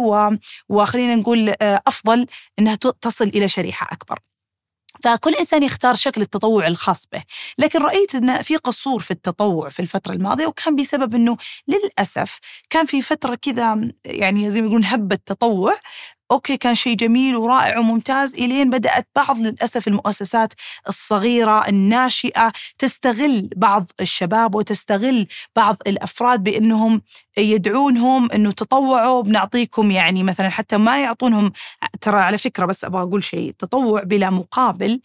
وخلينا 0.68 1.14
نقول 1.16 1.29
أفضل 1.62 2.26
أنها 2.58 2.74
تصل 2.74 3.24
إلى 3.24 3.48
شريحة 3.48 3.86
أكبر. 3.92 4.18
فكل 5.04 5.34
إنسان 5.34 5.62
يختار 5.62 5.94
شكل 5.94 6.20
التطوع 6.22 6.66
الخاص 6.66 7.06
به. 7.12 7.22
لكن 7.58 7.82
رأيت 7.82 8.14
أن 8.14 8.42
في 8.42 8.56
قصور 8.56 9.00
في 9.00 9.10
التطوع 9.10 9.68
في 9.68 9.80
الفترة 9.80 10.12
الماضية 10.12 10.46
وكان 10.46 10.76
بسبب 10.76 11.14
أنه 11.14 11.36
للأسف 11.68 12.38
كان 12.70 12.86
في 12.86 13.02
فترة 13.02 13.34
كذا 13.34 13.90
يعني 14.04 14.50
زي 14.50 14.60
ما 14.60 14.66
يقولون 14.66 14.84
هبة 14.84 15.18
تطوع 15.26 15.74
أوكي 16.30 16.56
كان 16.56 16.74
شيء 16.74 16.96
جميل 16.96 17.36
ورائع 17.36 17.78
وممتاز. 17.78 18.34
إلين 18.34 18.70
بدأت 18.70 19.08
بعض 19.16 19.38
للأسف 19.38 19.88
المؤسسات 19.88 20.52
الصغيرة 20.88 21.68
الناشئة 21.68 22.52
تستغل 22.78 23.50
بعض 23.56 23.90
الشباب 24.00 24.54
وتستغل 24.54 25.26
بعض 25.56 25.76
الأفراد 25.86 26.42
بأنهم 26.42 27.02
يدعونهم 27.38 28.32
إنه 28.32 28.52
تطوعوا. 28.52 29.22
بنعطيكم 29.22 29.90
يعني 29.90 30.22
مثلا 30.22 30.48
حتى 30.48 30.76
ما 30.76 31.02
يعطونهم 31.02 31.52
ترى 32.00 32.20
على 32.20 32.38
فكرة 32.38 32.66
بس 32.66 32.84
أبغى 32.84 33.02
أقول 33.02 33.24
شيء 33.24 33.48
التطوع 33.50 34.02
بلا 34.02 34.30
مقابل 34.30 35.00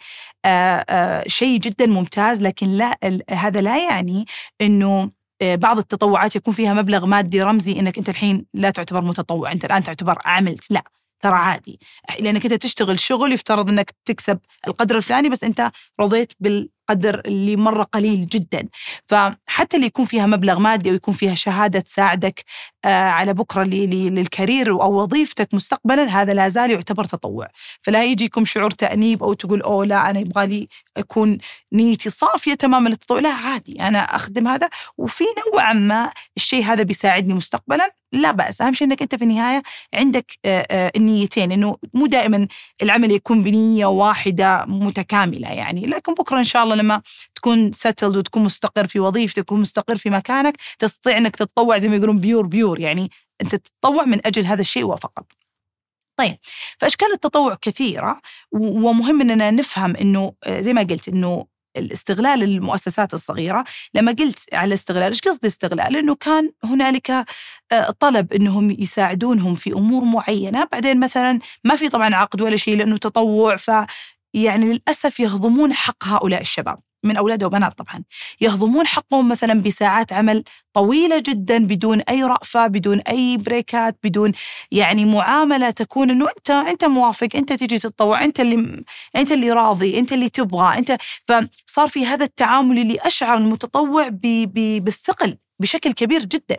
آآ 0.46 0.86
آآ 0.90 1.24
شيء 1.28 1.60
جدا 1.60 1.86
ممتاز. 1.86 2.42
لكن 2.42 2.68
لا 2.68 2.98
هذا 3.32 3.62
لا 3.62 3.78
يعني 3.90 4.26
إنه 4.62 5.12
بعض 5.44 5.78
التطوعات 5.78 6.36
يكون 6.36 6.54
فيها 6.54 6.74
مبلغ 6.74 7.06
مادي 7.06 7.42
رمزي 7.44 7.80
إنك 7.80 7.98
أنت 7.98 8.10
الحين 8.10 8.46
لا 8.54 8.70
تعتبر 8.70 9.06
متطوع 9.06 9.52
أنت 9.52 9.66
الآن 9.66 9.84
تعتبر 9.84 10.18
عملت. 10.26 10.72
لا. 10.72 10.84
ترى 11.26 11.36
عادي. 11.36 11.80
لأنك 12.20 12.46
أنت 12.46 12.54
تشتغل 12.54 13.00
شغل 13.00 13.34
يفترض 13.34 13.70
أنك 13.70 13.94
تكسب 14.06 14.40
القدر 14.68 14.98
الفلاني 14.98 15.30
بس 15.30 15.44
أنت 15.44 15.72
رضيت 16.00 16.34
بال 16.40 16.70
قدر 16.90 17.22
اللي 17.26 17.56
مرة 17.56 17.84
قليل 17.84 18.28
جدا. 18.28 18.68
فحتى 19.06 19.78
اللي 19.78 19.88
يكون 19.88 20.06
فيها 20.06 20.26
مبلغ 20.26 20.60
مادي 20.60 20.90
أو 20.90 20.96
يكون 20.96 21.14
فيها 21.14 21.36
شهادة 21.36 21.80
تساعدك 21.80 22.44
على 22.86 23.34
بكرة 23.34 23.64
للكارير 23.64 24.72
أو 24.72 25.02
وظيفتك 25.04 25.54
مستقبلا 25.54 26.04
هذا 26.22 26.34
لا 26.34 26.50
زال 26.50 26.72
يعتبر 26.72 27.04
تطوع. 27.04 27.48
فلا 27.82 28.04
يجيكم 28.04 28.46
شعور 28.46 28.72
تأنيب 28.72 29.24
أو 29.24 29.34
تقول 29.34 29.62
أوه 29.62 29.86
لا 29.86 30.10
أنا 30.10 30.20
يبغى 30.20 30.48
لي 30.48 30.68
أكون 30.98 31.38
نيتي 31.74 32.10
صافية 32.10 32.54
تماما 32.54 32.90
للتطوع 32.90 33.20
لا 33.20 33.30
عادي 33.30 33.82
أنا 33.82 34.00
أخدم 34.00 34.48
هذا. 34.48 34.70
وفي 34.98 35.24
نوعا 35.54 35.74
ما 35.74 36.12
الشيء 36.38 36.64
هذا 36.64 36.84
بيساعدني 36.84 37.34
مستقبلا 37.34 37.96
لا 38.12 38.32
بأس. 38.32 38.62
أهم 38.62 38.74
شيء 38.74 38.88
أنك 38.88 39.02
أنت 39.02 39.16
في 39.16 39.24
النهاية 39.24 39.62
عندك 39.94 40.32
آه، 40.46 40.68
آه، 40.72 40.92
النيتين 40.96 41.52
أنه 41.52 41.78
مو 41.94 42.06
دائما 42.06 42.48
العمل 42.82 43.12
يكون 43.12 43.44
بنية 43.44 43.86
واحدة 43.86 44.66
متكاملة 44.68 45.50
يعني. 45.50 45.86
لكن 45.86 46.14
بكرة 46.14 46.38
إن 46.38 46.44
شاء 46.44 46.64
الله 46.64 46.76
لما 46.76 47.02
تكون 47.46 47.72
settled 47.72 48.18
وتكون 48.18 48.44
مستقر 48.44 48.88
في 48.88 49.00
وظيفتك 49.00 49.42
وتكون 49.42 49.62
مستقر 49.62 49.98
في 49.98 50.10
مكانك 50.10 50.58
تستطيع 50.80 51.18
إنك 51.18 51.36
تتطوع 51.36 51.78
زي 51.78 51.90
ما 51.90 51.96
يقولون 51.96 52.18
pure 52.18 52.46
pure 52.46 52.80
يعني 52.80 53.12
أنت 53.42 53.56
تتطوع 53.56 54.06
من 54.06 54.28
أجل 54.28 54.46
هذا 54.46 54.62
الشيء 54.62 54.84
وفقط. 54.84 55.26
طيب 56.18 56.38
فأشكال 56.80 57.08
التطوع 57.14 57.56
كثيرة 57.62 58.22
ومهم 58.52 59.22
إننا 59.22 59.52
نفهم 59.52 59.96
إنه 59.96 60.34
زي 60.50 60.74
ما 60.74 60.82
قلت 60.82 61.08
إنه 61.08 61.46
الاستغلال 61.78 62.44
المؤسسات 62.44 63.14
الصغيرة 63.14 63.64
لما 63.94 64.12
قلت 64.12 64.54
على 64.54 64.74
استغلال 64.74 65.04
إيش 65.04 65.22
قصدي 65.22 65.48
استغلال 65.48 65.96
إنه 65.96 66.16
كان 66.16 66.52
هنالك 66.64 67.12
آه، 67.72 67.92
طلب 68.00 68.34
إنهم 68.34 68.72
يساعدونهم 68.72 69.56
في 69.56 69.74
أمور 69.74 70.04
معينة 70.04 70.68
بعدين 70.72 71.00
مثلا 71.00 71.40
ما 71.64 71.76
في 71.76 71.90
طبعا 71.90 72.16
عقد 72.16 72.42
ولا 72.42 72.58
شيء 72.58 72.78
لأنه 72.78 72.98
تطوع 72.98 73.56
ف 73.56 73.72
يعني 74.34 74.66
للأسف 74.74 75.20
يهضمون 75.20 75.74
حق 75.74 76.04
هؤلاء 76.04 76.42
الشباب 76.42 76.80
من 77.06 77.18
أولاد 77.18 77.44
وبنات 77.44 77.74
طبعا. 77.78 78.04
يهضمون 78.42 78.88
حقهم 78.88 79.30
مثلا 79.30 79.62
بساعات 79.62 80.14
عمل 80.14 80.44
طويلة 80.74 81.20
جدا 81.28 81.68
بدون 81.68 82.02
أي 82.02 82.24
رأفة 82.24 82.68
بدون 82.68 83.00
أي 83.00 83.38
بريكات 83.38 83.98
بدون 84.04 84.32
يعني 84.72 85.06
معاملة 85.06 85.70
تكون 85.70 86.10
أنه 86.10 86.28
أنت 86.38 86.50
أنت 86.50 86.86
موافق 86.86 87.28
أنت 87.36 87.54
تجي 87.54 87.80
تتطوع 87.80 88.24
أنت 88.24 88.40
اللي 88.40 88.84
أنت 89.16 89.32
اللي 89.32 89.52
راضي 89.52 90.00
أنت 90.00 90.14
اللي 90.14 90.30
تبغى 90.30 90.78
أنت. 90.78 90.98
فصار 91.28 91.88
في 91.88 92.06
هذا 92.06 92.26
التعامل 92.26 92.80
اللي 92.80 92.98
أشعر 93.02 93.38
المتطوع 93.38 94.10
بالثقل 94.80 95.38
بشكل 95.60 95.92
كبير 95.92 96.26
جدا. 96.26 96.58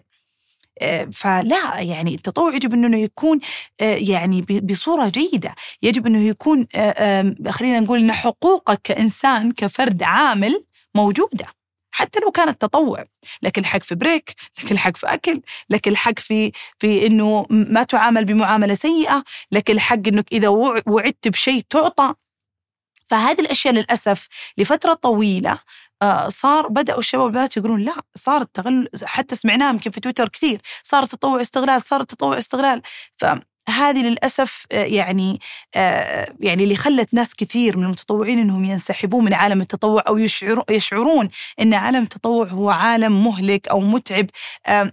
فلا 1.12 1.80
يعني 1.80 2.14
التطوع 2.14 2.54
يجب 2.54 2.74
أنه 2.74 2.98
يكون 2.98 3.40
آه، 3.80 3.96
يعني 3.96 4.42
بصورة 4.42 5.08
جيدة، 5.08 5.54
يجب 5.82 6.06
أنه 6.06 6.28
يكون 6.28 6.66
آه، 6.74 7.34
خلينا 7.48 7.80
نقول 7.80 7.98
إن 7.98 8.12
حقوقك 8.12 8.80
كإنسان 8.84 9.52
كفرد 9.52 10.02
عامل 10.02 10.64
موجودة. 10.94 11.46
حتى 11.90 12.20
لو 12.20 12.30
كانت 12.30 12.60
تطوع 12.60 13.04
لك 13.42 13.58
الحق 13.58 13.82
في 13.82 13.94
بريك 13.94 14.34
لك 14.64 14.72
الحق 14.72 14.96
في 14.96 15.06
أكل 15.06 15.40
لك 15.70 15.88
الحق 15.88 16.18
في 16.18 16.52
في 16.78 17.06
أنه 17.06 17.46
ما 17.50 17.82
تعامل 17.82 18.24
بمعاملة 18.24 18.74
سيئة 18.74 19.24
لك 19.52 19.70
الحق 19.70 20.08
أنك 20.08 20.32
إذا 20.32 20.48
وعدت 20.86 21.28
بشيء 21.28 21.64
تعطى 21.70 22.14
فهذه 23.06 23.40
الأشياء 23.40 23.74
للأسف 23.74 24.28
لفترة 24.58 24.94
طويلة 24.94 25.58
صار 26.28 26.68
بدأوا 26.68 26.98
الشباب 26.98 27.24
والبنات 27.24 27.56
يقولون 27.56 27.80
لا 27.80 27.94
صار 28.14 28.40
التغل 28.42 28.88
حتى 29.04 29.36
سمعناها 29.36 29.70
يمكن 29.70 29.90
في 29.90 30.00
تويتر 30.00 30.28
كثير 30.28 30.60
صار 30.82 31.02
التطوع 31.02 31.40
استغلال 31.40 31.82
صار 31.82 32.00
التطوع 32.00 32.38
استغلال. 32.38 32.82
فهذه 33.16 34.02
للأسف 34.02 34.66
آه، 34.72 34.84
يعني 34.84 35.40
آه، 35.74 36.34
يعني 36.40 36.64
اللي 36.64 36.76
خلت 36.76 37.14
ناس 37.14 37.34
كثير 37.34 37.76
من 37.76 37.84
المتطوعين 37.84 38.38
إنهم 38.38 38.64
ينسحبون 38.64 39.24
من 39.24 39.34
عالم 39.34 39.60
التطوع 39.60 40.04
أو 40.08 40.18
يشعرون 40.70 41.28
إن 41.60 41.74
عالم 41.74 42.02
التطوع 42.02 42.46
هو 42.46 42.70
عالم 42.70 43.24
مهلك 43.24 43.68
أو 43.68 43.80
متعب 43.80 44.26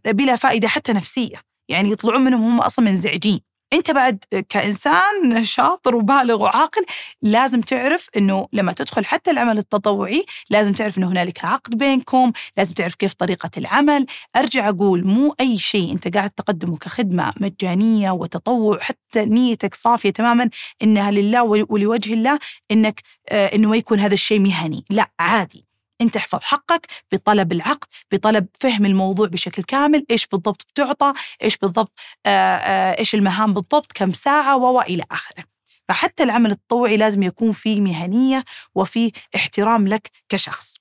بلا 0.05 0.35
فائدة 0.35 0.67
حتى 0.67 0.93
نفسية. 0.93 1.41
يعني 1.69 1.91
يطلعون 1.91 2.21
منهم 2.21 2.43
هم 2.43 2.59
أصلا 2.61 2.85
منزعجين. 2.85 3.52
انت 3.73 3.91
بعد 3.91 4.23
كإنسان 4.49 5.43
شاطر 5.43 5.95
وبالغ 5.95 6.43
وعاقل 6.43 6.85
لازم 7.21 7.61
تعرف 7.61 8.09
إنه 8.17 8.47
لما 8.53 8.73
تدخل 8.73 9.05
حتى 9.05 9.31
العمل 9.31 9.57
التطوعي 9.57 10.25
لازم 10.49 10.73
تعرف 10.73 10.97
إنه 10.97 11.07
هنالك 11.11 11.45
عقد 11.45 11.77
بينكم، 11.77 12.31
لازم 12.57 12.73
تعرف 12.73 12.95
كيف 12.95 13.13
طريقة 13.13 13.49
العمل، 13.57 14.05
أرجع 14.35 14.69
أقول 14.69 15.07
مو 15.07 15.35
أي 15.39 15.57
شيء 15.57 15.91
أنت 15.93 16.15
قاعد 16.17 16.29
تقدمه 16.29 16.77
كخدمة 16.77 17.33
مجانية 17.41 18.11
وتطوع 18.11 18.79
حتى 18.79 19.25
نيتك 19.25 19.73
صافية 19.73 20.09
تماما 20.09 20.49
إنها 20.83 21.11
لله 21.11 21.43
ولوجه 21.43 22.13
الله 22.13 22.39
إنك 22.71 23.01
آه، 23.29 23.55
إنه 23.55 23.69
ما 23.69 23.77
يكون 23.77 23.99
هذا 23.99 24.13
الشيء 24.13 24.39
مهني، 24.39 24.85
لا 24.89 25.11
عادي. 25.19 25.72
انت 26.01 26.15
احفظ 26.15 26.39
حقك 26.41 26.87
بطلب 27.11 27.51
العقد 27.51 27.87
بطلب 28.11 28.47
فهم 28.59 28.85
الموضوع 28.85 29.27
بشكل 29.27 29.63
كامل 29.63 30.05
إيش 30.11 30.27
بالضبط 30.27 30.65
بتعطى 30.69 31.13
إيش 31.43 31.57
بالضبط 31.57 31.99
آه، 32.25 32.29
آه، 32.29 32.99
إيش 32.99 33.15
المهام 33.15 33.53
بالضبط 33.53 33.91
كم 33.91 34.11
ساعة 34.11 34.57
والى 34.57 35.03
آخره. 35.11 35.43
فحتى 35.87 36.23
العمل 36.23 36.51
التطوعي 36.51 36.97
لازم 36.97 37.23
يكون 37.23 37.51
فيه 37.51 37.81
مهنية 37.81 38.43
وفي 38.75 39.11
احترام 39.35 39.87
لك 39.87 40.09
كشخص. 40.29 40.77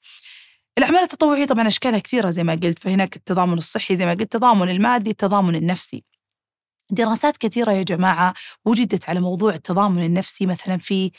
الأعمال 0.78 1.02
التطوعية 1.02 1.44
طبعا 1.44 1.68
أشكالها 1.68 1.98
كثيرة 1.98 2.30
زي 2.30 2.44
ما 2.44 2.52
قلت 2.52 2.78
فهناك 2.78 3.16
التضامن 3.16 3.58
الصحي 3.58 3.96
زي 3.96 4.06
ما 4.06 4.10
قلت 4.10 4.22
التضامن 4.22 4.70
المادي 4.70 5.10
التضامن 5.10 5.56
النفسي. 5.56 6.04
دراسات 6.92 7.36
كثيرة 7.36 7.72
يا 7.72 7.82
جماعة 7.82 8.34
وجدت 8.64 9.08
على 9.08 9.20
موضوع 9.20 9.54
التضامن 9.54 10.04
النفسي 10.04 10.46
مثلا 10.46 10.78
في 10.78 11.10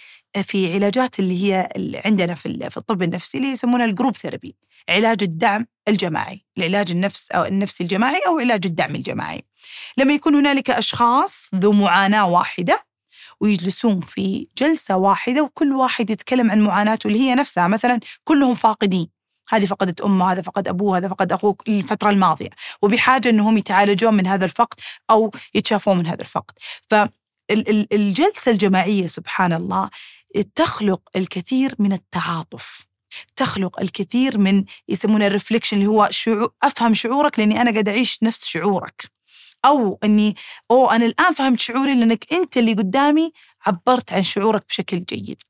في 0.44 0.74
علاجات 0.74 1.20
اللي 1.20 1.44
هي 1.44 1.70
اللي 1.76 2.02
عندنا 2.06 2.34
في 2.34 2.70
في 2.70 2.78
الطب 2.78 3.04
النفسي 3.04 3.38
اللي 3.38 3.50
يسمونها 3.50 3.86
ال 3.86 3.91
group 3.91 4.18
therapy 4.18 4.56
علاج 4.90 5.24
الدعم 5.24 5.68
الجماعي 5.88 6.46
العلاج 6.58 6.92
النفس 6.92 7.32
أو 7.32 7.46
النفسي 7.46 7.84
الجماعي 7.84 8.22
أو 8.28 8.40
علاج 8.40 8.66
الدعم 8.66 8.96
الجماعي. 8.96 9.46
لما 9.98 10.14
يكون 10.14 10.36
هنالك 10.36 10.70
أشخاص 10.70 11.50
ذو 11.56 11.72
معاناة 11.72 12.28
واحدة 12.30 12.86
ويجلسون 13.40 14.02
في 14.02 14.48
جلسة 14.58 14.98
واحدة 14.98 15.44
وكل 15.44 15.72
واحد 15.74 16.10
يتكلم 16.10 16.52
عن 16.52 16.62
معاناته 16.62 17.08
اللي 17.08 17.20
هي 17.20 17.36
نفسها 17.36 17.68
مثلا 17.68 18.00
كلهم 18.24 18.56
فاقدين 18.56 19.23
هذه 19.50 19.66
فقدت 19.66 20.02
أمها 20.02 20.32
هذا 20.34 20.42
فقد 20.42 20.68
أبوه 20.68 20.98
هذا 20.98 21.08
فقد 21.08 21.32
أخوه 21.32 21.56
الفترة 21.68 22.10
الماضية. 22.10 22.50
وبحاجة 22.82 23.30
أنهم 23.30 23.58
يتعالجون 23.58 24.14
من 24.14 24.28
هذا 24.28 24.46
الفقد 24.46 24.80
أو 25.10 25.32
يتشافون 25.56 25.98
من 25.98 26.08
هذا 26.08 26.22
الفقد. 26.22 26.54
فالجلسة 26.90 28.52
الجماعية 28.52 29.08
سبحان 29.08 29.54
الله 29.54 29.90
تخلق 30.56 31.02
الكثير 31.16 31.76
من 31.80 31.94
التعاطف. 31.94 32.86
تخلق 33.36 33.80
الكثير 33.82 34.38
من 34.38 34.64
يسمونه 34.90 35.28
الرفليكشن 35.28 35.78
اللي 35.78 35.88
هو 35.88 36.08
شعور 36.12 36.54
أفهم 36.64 36.94
شعورك 36.94 37.40
لأني 37.40 37.62
أنا 37.62 37.72
قاعد 37.72 37.90
أعيش 37.90 38.20
نفس 38.24 38.46
شعورك. 38.46 39.12
أو 39.66 40.00
أني 40.04 40.36
أو 40.72 40.92
أنا 40.92 41.06
الآن 41.06 41.34
فهمت 41.34 41.60
شعوري 41.60 41.96
لأنك 41.96 42.34
أنت 42.34 42.58
اللي 42.58 42.74
قدامي 42.74 43.32
عبرت 43.66 44.14
عن 44.14 44.24
شعورك 44.24 44.66
بشكل 44.70 45.04
جيد. 45.04 45.42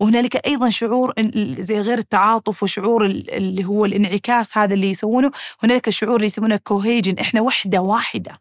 وهنالك 0.00 0.46
أيضا 0.46 0.68
شعور 0.70 1.12
زي 1.58 1.80
غير 1.80 1.98
التعاطف 1.98 2.62
وشعور 2.62 3.06
اللي 3.06 3.64
هو 3.64 3.84
الانعكاس 3.84 4.58
هذا 4.58 4.74
اللي 4.74 4.90
يسوونه. 4.90 5.30
هنالك 5.62 5.90
شعور 5.90 6.16
اللي 6.16 6.26
يسمونه 6.26 6.56
كوهيجن 6.56 7.18
إحنا 7.18 7.40
وحدة 7.40 7.80
واحدة. 7.80 8.40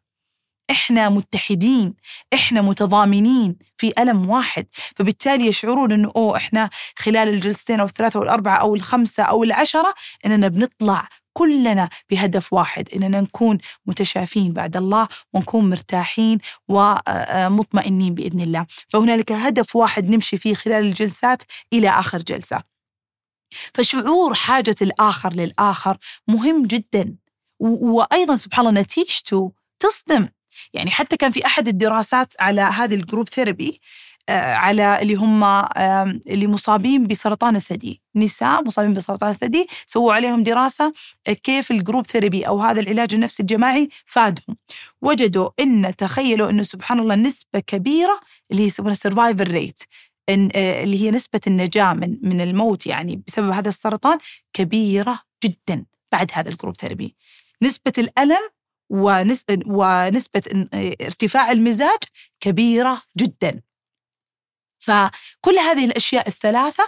إحنا 0.71 1.09
متحدين. 1.09 1.93
إحنا 2.33 2.61
متضامنين 2.61 3.55
في 3.77 3.91
ألم 3.99 4.29
واحد. 4.29 4.65
فبالتالي 4.95 5.47
يشعرون 5.47 5.91
إنه 5.91 6.11
أوه 6.15 6.37
إحنا 6.37 6.69
خلال 6.97 7.27
الجلستين 7.29 7.79
أو 7.79 7.85
الثلاثة 7.85 8.17
أو 8.17 8.23
الأربعة 8.23 8.55
أو 8.57 8.75
الخمسة 8.75 9.23
أو 9.23 9.43
العشرة 9.43 9.93
إننا 10.25 10.47
بنطلع 10.47 11.07
كلنا 11.37 11.89
بهدف 12.09 12.53
واحد 12.53 12.89
إننا 12.95 13.21
نكون 13.21 13.57
متشافين 13.85 14.53
بعد 14.53 14.77
الله 14.77 15.07
ونكون 15.33 15.69
مرتاحين 15.69 16.37
ومطمئنين 16.67 18.13
بإذن 18.13 18.41
الله، 18.41 18.65
فهنالك 18.89 19.31
هدف 19.31 19.75
واحد 19.75 20.09
نمشي 20.09 20.37
فيه 20.37 20.53
خلال 20.53 20.85
الجلسات 20.85 21.43
إلى 21.73 21.89
آخر 21.89 22.17
جلسة. 22.17 22.63
فشعور 23.73 24.33
حاجة 24.33 24.75
الآخر 24.81 25.33
للآخر 25.33 25.97
مهم 26.27 26.65
جدا. 26.65 27.15
وأيضا 27.59 28.35
سبحان 28.35 28.67
الله 28.67 28.81
نتيجته 28.81 29.51
تصدم. 29.79 30.27
يعني 30.73 30.91
حتى 30.91 31.17
كان 31.17 31.31
في 31.31 31.45
أحد 31.45 31.67
الدراسات 31.67 32.33
على 32.39 32.61
هذه 32.61 32.95
ال 32.95 33.01
group 33.01 33.29
therapy 33.29 33.69
آه، 33.69 33.79
على 34.29 35.01
اللي 35.01 35.15
هم 35.15 35.43
اللي 36.27 36.47
مصابين 36.47 37.07
بسرطان 37.07 37.55
الثدي. 37.55 38.01
نساء 38.15 38.63
مصابين 38.63 38.93
بسرطان 38.93 39.29
الثدي 39.29 39.67
سووا 39.85 40.13
عليهم 40.13 40.43
دراسة 40.43 40.93
آه، 41.27 41.33
كيف 41.33 41.71
ال 41.71 41.77
group 41.77 42.05
therapy 42.07 42.47
أو 42.47 42.59
هذا 42.59 42.79
العلاج 42.79 43.13
النفسي 43.13 43.43
الجماعي 43.43 43.89
فادهم. 44.05 44.57
وجدوا 45.01 45.49
أن 45.59 45.95
تخيلوا 45.95 46.49
أنه 46.49 46.63
سبحان 46.63 46.99
الله 46.99 47.15
نسبة 47.15 47.59
كبيرة 47.59 48.19
اللي 48.51 48.61
هي 48.63 48.67
يسمونها 48.67 48.93
survival 48.93 49.51
rate 49.51 49.83
اللي 50.29 51.01
هي 51.01 51.11
نسبة 51.11 51.39
النجاة 51.47 51.93
من 51.93 52.17
من 52.21 52.41
الموت 52.41 52.87
يعني 52.87 53.23
بسبب 53.27 53.49
هذا 53.49 53.69
السرطان 53.69 54.17
كبيرة 54.53 55.19
جدا 55.43 55.85
بعد 56.11 56.31
هذا 56.33 56.49
ال 56.49 56.54
group 56.54 56.77
therapy. 56.77 57.15
نسبة 57.61 57.93
الألم 57.97 58.49
ونسبة 58.89 59.57
ارتفاع 61.01 61.51
المزاج 61.51 61.99
كبيرة 62.39 63.01
جدا. 63.17 63.61
فكل 64.85 65.57
هذه 65.59 65.85
الأشياء 65.85 66.27
الثلاثة 66.27 66.83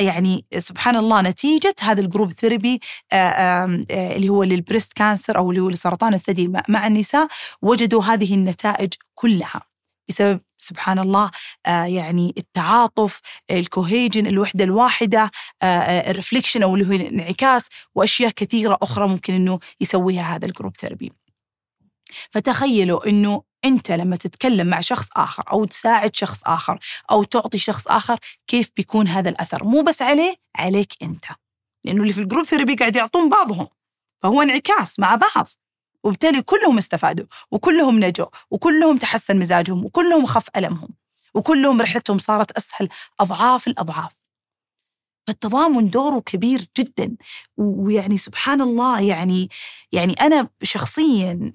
يعني 0.00 0.44
سبحان 0.58 0.96
الله 0.96 1.22
نتيجة 1.22 1.74
هذا 1.80 2.00
ال 2.00 2.05
group 2.05 2.32
therapy 2.32 2.80
اللي 3.12 4.28
هو 4.28 4.42
لل 4.42 4.54
breast 4.54 4.92
cancer 4.92 5.38
أو 5.38 5.50
اللي 5.50 5.60
هو 5.60 5.70
لسرطان 5.70 6.14
الثدي 6.14 6.52
مع 6.68 6.86
النساء 6.86 7.28
وجدوا 7.62 8.02
هذه 8.02 8.34
النتائج 8.34 8.92
كلها 9.14 9.60
بسبب 10.08 10.40
سبحان 10.58 10.98
الله 10.98 11.30
يعني 11.66 12.34
التعاطف 12.38 13.20
ال 13.50 13.58
cohesion 13.58 14.26
الوحدة 14.26 14.64
الواحدة 14.64 15.30
ال 16.10 16.15
reflection 16.15 16.62
أو 16.62 16.74
اللي 16.74 16.88
هو 16.88 16.92
الانعكاس 16.92 17.68
وأشياء 17.94 18.30
كثيرة 18.30 18.78
أخرى 18.82 19.08
ممكن 19.08 19.34
أنه 19.34 19.58
يسويها 19.80 20.36
هذا 20.36 20.46
ال 20.46 20.51
group 20.51 20.76
therapy. 20.76 21.12
فتخيلوا 22.30 23.08
أنه 23.08 23.42
أنت 23.64 23.92
لما 23.92 24.16
تتكلم 24.16 24.66
مع 24.66 24.80
شخص 24.80 25.08
آخر 25.16 25.42
أو 25.52 25.64
تساعد 25.64 26.16
شخص 26.16 26.42
آخر 26.46 26.78
أو 27.10 27.24
تعطي 27.24 27.58
شخص 27.58 27.88
آخر 27.88 28.18
كيف 28.46 28.70
بيكون 28.76 29.08
هذا 29.08 29.28
الأثر؟ 29.28 29.64
مو 29.64 29.82
بس 29.82 30.02
عليه 30.02 30.34
عليك 30.56 30.92
أنت. 31.02 31.24
لأنه 31.84 32.02
اللي 32.02 32.12
في 32.12 32.20
ال 32.20 32.24
group 32.24 32.44
therapy 32.44 32.74
قاعد 32.74 32.96
يعطون 32.96 33.28
بعضهم. 33.28 33.68
فهو 34.22 34.42
انعكاس 34.42 34.98
مع 34.98 35.14
بعض. 35.14 35.48
وبالتالي 36.04 36.42
كلهم 36.42 36.78
استفادوا 36.78 37.26
وكلهم 37.50 38.04
نجوا 38.04 38.26
وكلهم 38.50 38.96
تحسن 38.96 39.38
مزاجهم 39.38 39.84
وكلهم 39.84 40.26
خف 40.26 40.48
ألمهم 40.56 40.88
وكلهم 41.34 41.82
رحلتهم 41.82 42.18
صارت 42.18 42.50
أسهل 42.50 42.88
أضعاف 43.20 43.66
الأضعاف. 43.68 44.25
فالتضامن 45.26 45.90
دوره 45.90 46.20
كبير 46.20 46.66
جدا. 46.78 47.16
ويعني 47.56 48.16
سبحان 48.16 48.60
الله 48.60 49.00
يعني 49.00 49.48
يعني 49.92 50.12
أنا 50.12 50.48
شخصيا 50.62 51.52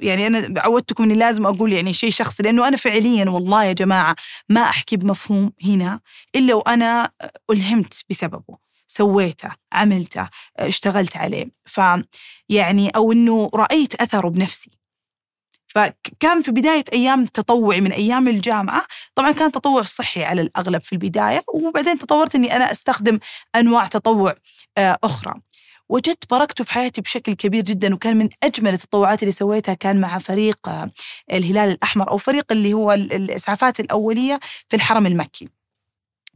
يعني 0.00 0.26
أنا 0.26 0.60
عودتكم 0.60 1.04
إني 1.04 1.14
لازم 1.14 1.46
أقول 1.46 1.72
يعني 1.72 1.92
شيء 1.92 2.10
شخصي 2.10 2.42
لأنه 2.42 2.68
أنا 2.68 2.76
فعليا 2.76 3.30
والله 3.30 3.64
يا 3.64 3.72
جماعة 3.72 4.16
ما 4.48 4.60
أحكي 4.62 4.96
بمفهوم 4.96 5.52
هنا 5.64 6.00
إلا 6.36 6.54
وأنا 6.54 7.10
ألهمت 7.50 8.04
بسببه 8.10 8.64
سويته 8.86 9.50
عملته 9.72 10.28
اشتغلت 10.58 11.16
عليه. 11.16 11.46
فيعني 11.64 12.88
أو 12.96 13.12
إنه 13.12 13.50
رأيت 13.54 13.94
أثره 13.94 14.28
بنفسي. 14.28 14.70
فكان 15.74 16.42
في 16.42 16.50
بداية 16.50 16.84
أيام 16.92 17.26
تطوعي 17.26 17.80
من 17.80 17.92
أيام 17.92 18.28
الجامعة 18.28 18.86
طبعا 19.14 19.32
كان 19.32 19.52
تطوع 19.52 19.82
صحي 19.82 20.24
على 20.24 20.42
الأغلب 20.42 20.82
في 20.82 20.92
البداية 20.92 21.42
وبعدين 21.54 21.98
تطورت 21.98 22.34
أني 22.34 22.56
أنا 22.56 22.70
أستخدم 22.70 23.18
أنواع 23.56 23.86
تطوع 23.86 24.34
آه، 24.78 24.98
أخرى 25.04 25.34
وجدت 25.88 26.30
بركته 26.30 26.64
في 26.64 26.72
حياتي 26.72 27.00
بشكل 27.00 27.34
كبير 27.34 27.64
جدا 27.64 27.94
وكان 27.94 28.16
من 28.16 28.28
أجمل 28.42 28.72
التطوعات 28.72 29.22
اللي 29.22 29.32
سويتها 29.32 29.74
كان 29.74 30.00
مع 30.00 30.18
فريق 30.18 30.68
آه، 30.68 30.90
الهلال 31.32 31.68
الأحمر 31.70 32.10
أو 32.10 32.16
فريق 32.16 32.52
اللي 32.52 32.72
هو 32.72 32.92
الإسعافات 32.92 33.80
الأولية 33.80 34.40
في 34.68 34.76
الحرم 34.76 35.06
المكي. 35.06 35.48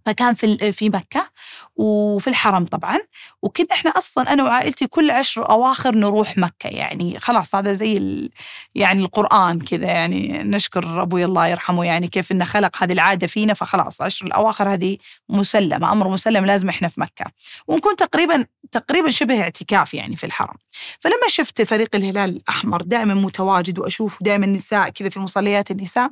فكان 0.06 0.34
في 0.34 0.72
في 0.72 0.88
مكة 0.90 1.30
وفي 1.76 2.30
الحرم 2.30 2.64
طبعا. 2.64 2.98
وكنا 3.42 3.66
إحنا 3.72 3.90
أصلا 3.90 4.32
أنا 4.32 4.44
وعائلتي 4.44 4.86
كل 4.86 5.10
عشر 5.10 5.50
أواخر 5.50 5.94
نروح 5.94 6.38
مكة 6.38 6.68
يعني 6.68 7.18
خلاص 7.18 7.54
هذا 7.54 7.72
زي 7.72 8.28
يعني 8.74 9.02
القرآن 9.02 9.60
كذا 9.60 9.86
يعني 9.86 10.42
نشكر 10.42 11.02
أبوي 11.02 11.24
الله 11.24 11.46
يرحمه 11.46 11.84
يعني 11.84 12.08
كيف 12.08 12.32
إنه 12.32 12.44
خلق 12.44 12.82
هذه 12.82 12.92
العادة 12.92 13.26
فينا 13.26 13.54
فخلاص 13.54 14.02
عشر 14.02 14.26
الأواخر 14.26 14.72
هذه 14.72 14.96
مسلمة 15.28 15.92
أمر 15.92 16.08
مسلم 16.08 16.46
لازم 16.46 16.68
إحنا 16.68 16.88
في 16.88 17.00
مكة. 17.00 17.24
ونكون 17.68 17.96
تقريبا 17.96 18.44
تقريبا 18.72 19.10
شبه 19.10 19.42
اعتكاف 19.42 19.94
يعني 19.94 20.16
في 20.16 20.24
الحرم. 20.24 20.56
فلما 21.00 21.28
شفت 21.28 21.62
فريق 21.62 21.96
الهلال 21.96 22.30
الأحمر 22.30 22.82
دائما 22.82 23.14
متواجد 23.14 23.78
وأشوف 23.78 24.22
دائما 24.22 24.46
نساء 24.46 24.88
كذا 24.88 25.08
في 25.08 25.20
مصليات 25.20 25.70
النساء 25.70 26.10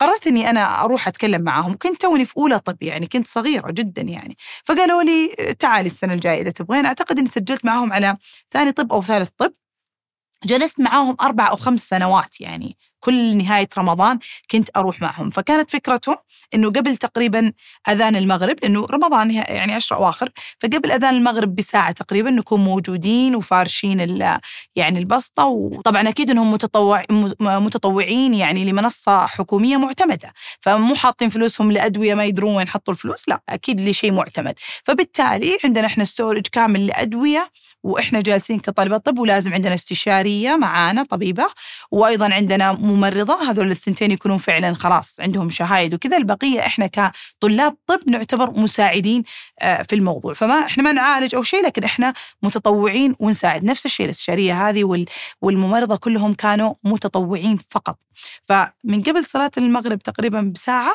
قررت 0.00 0.26
إني 0.26 0.50
أنا 0.50 0.84
أروح 0.84 1.08
أتكلم 1.08 1.42
معاهم. 1.42 1.74
كنت 1.82 2.00
توني 2.00 2.24
في 2.24 2.36
أولى 2.36 2.58
طب 2.58 2.82
يعني 2.82 3.06
كنت 3.06 3.26
صغيرة 3.26 3.70
جدا 3.70 4.02
يعني. 4.02 4.36
فقالوا 4.64 5.02
لي 5.02 5.28
تعالي 5.58 5.86
السنة 5.86 6.14
الجاية 6.14 6.40
إذا 6.42 6.50
تبغين. 6.50 6.86
أعتقد 6.86 7.18
إني 7.18 7.26
سجلت 7.28 7.64
معاهم 7.64 7.92
على 7.92 8.16
ثاني 8.50 8.72
طب 8.72 8.92
أو 8.92 9.02
ثالث 9.02 9.28
طب. 9.38 9.52
جلست 10.44 10.80
معاهم 10.80 11.16
أربع 11.22 11.48
أو 11.50 11.56
خمس 11.56 11.88
سنوات 11.88 12.40
يعني. 12.40 12.76
كل 13.00 13.36
نهاية 13.36 13.68
رمضان 13.78 14.18
كنت 14.50 14.68
أروح 14.76 15.00
معهم. 15.00 15.30
فكانت 15.30 15.70
فكرتهم 15.70 16.16
أنه 16.54 16.70
قبل 16.70 16.96
تقريبا 16.96 17.52
أذان 17.88 18.16
المغرب 18.16 18.56
لأنه 18.62 18.86
رمضان 18.90 19.30
يعني 19.30 19.72
عشر 19.74 19.96
أواخر 19.96 20.30
فقبل 20.60 20.92
أذان 20.92 21.14
المغرب 21.14 21.54
بساعة 21.54 21.92
تقريبا 21.92 22.30
نكون 22.30 22.60
موجودين 22.60 23.36
وفارشين 23.36 24.00
يعني 24.76 24.98
البسطة. 24.98 25.44
وطبعا 25.44 26.08
أكيد 26.08 26.30
أنهم 26.30 26.52
متطوع 26.52 27.04
متطوعين 27.40 28.34
يعني 28.34 28.64
لمنصة 28.64 29.26
حكومية 29.26 29.76
معتمدة. 29.76 30.32
فمو 30.60 30.94
حاطين 30.94 31.28
فلوسهم 31.28 31.72
لأدوية 31.72 32.14
ما 32.14 32.24
يدرون 32.24 32.56
وين 32.56 32.68
حطوا 32.68 32.94
الفلوس 32.94 33.28
لا 33.28 33.40
أكيد 33.48 33.80
لشيء 33.80 34.12
معتمد. 34.12 34.54
فبالتالي 34.84 35.58
عندنا 35.64 35.86
إحنا 35.86 36.04
ستورج 36.04 36.46
كامل 36.52 36.86
لأدوية 36.86 37.48
وإحنا 37.82 38.20
جالسين 38.20 38.58
كطالبات 38.58 39.06
طب 39.06 39.18
ولازم 39.18 39.54
عندنا 39.54 39.74
استشارية 39.74 40.56
معانا 40.56 41.02
طبيبة. 41.02 41.46
وأيضا 41.90 42.32
عندنا 42.34 42.72
ممرضة 42.88 43.50
هذول 43.50 43.70
الثنتين 43.70 44.10
يكونون 44.10 44.38
فعلا 44.38 44.74
خلاص 44.74 45.20
عندهم 45.20 45.50
شهايد 45.50 45.94
وكذا. 45.94 46.16
البقية 46.16 46.60
إحنا 46.60 46.86
كطلاب 46.86 47.76
طب 47.86 48.00
نعتبر 48.06 48.50
مساعدين 48.50 49.22
آه، 49.60 49.82
في 49.82 49.94
الموضوع. 49.94 50.34
فما 50.34 50.54
إحنا 50.54 50.82
ما 50.82 50.92
نعالج 50.92 51.34
أو 51.34 51.42
شيء 51.42 51.64
لكن 51.66 51.84
إحنا 51.84 52.12
متطوعين 52.42 53.14
ونساعد. 53.18 53.64
نفس 53.64 53.86
الشيء 53.86 54.06
الأستشارية 54.06 54.68
هذه 54.68 55.06
والممرضة 55.42 55.96
كلهم 55.96 56.34
كانوا 56.34 56.74
متطوعين 56.84 57.58
فقط. 57.70 57.98
فمن 58.48 59.02
قبل 59.02 59.24
صلاة 59.24 59.50
المغرب 59.58 59.98
تقريبا 59.98 60.40
بساعة 60.40 60.94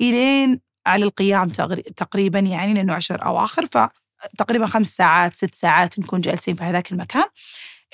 إلين 0.00 0.60
على 0.86 1.04
القيام 1.04 1.48
تقريبا 1.96 2.38
يعني 2.38 2.74
لأنه 2.74 2.94
عشر 2.94 3.24
أواخر. 3.26 3.66
فتقريبا 3.66 4.66
خمس 4.66 4.96
ساعات 4.96 5.34
ست 5.34 5.54
ساعات 5.54 5.98
نكون 5.98 6.20
جالسين 6.20 6.54
في 6.54 6.64
هذاك 6.64 6.92
المكان. 6.92 7.24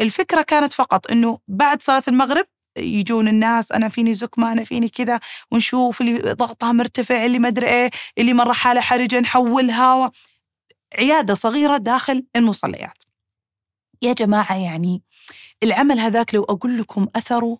الفكرة 0.00 0.42
كانت 0.42 0.72
فقط 0.72 1.10
أنه 1.10 1.38
بعد 1.48 1.82
صلاة 1.82 2.02
المغرب 2.08 2.46
يجون 2.78 3.28
الناس 3.28 3.72
أنا 3.72 3.88
فيني 3.88 4.14
زكمة 4.14 4.52
أنا 4.52 4.64
فيني 4.64 4.88
كذا 4.88 5.20
ونشوف 5.50 6.00
اللي 6.00 6.18
ضغطها 6.18 6.72
مرتفع 6.72 7.26
اللي 7.26 7.38
ما 7.38 7.48
أدري 7.48 7.68
إيه 7.68 7.90
اللي 8.18 8.32
مرة 8.32 8.52
حالة 8.52 8.80
حرجة 8.80 9.20
نحولها 9.20 9.94
و... 9.94 10.10
عيادة 10.98 11.34
صغيرة 11.34 11.76
داخل 11.76 12.24
المصليات. 12.36 13.02
يا 14.02 14.12
جماعة 14.12 14.56
يعني 14.56 15.02
العمل 15.62 15.98
هذاك 15.98 16.34
لو 16.34 16.42
أقول 16.44 16.78
لكم 16.78 17.06
أثره 17.16 17.58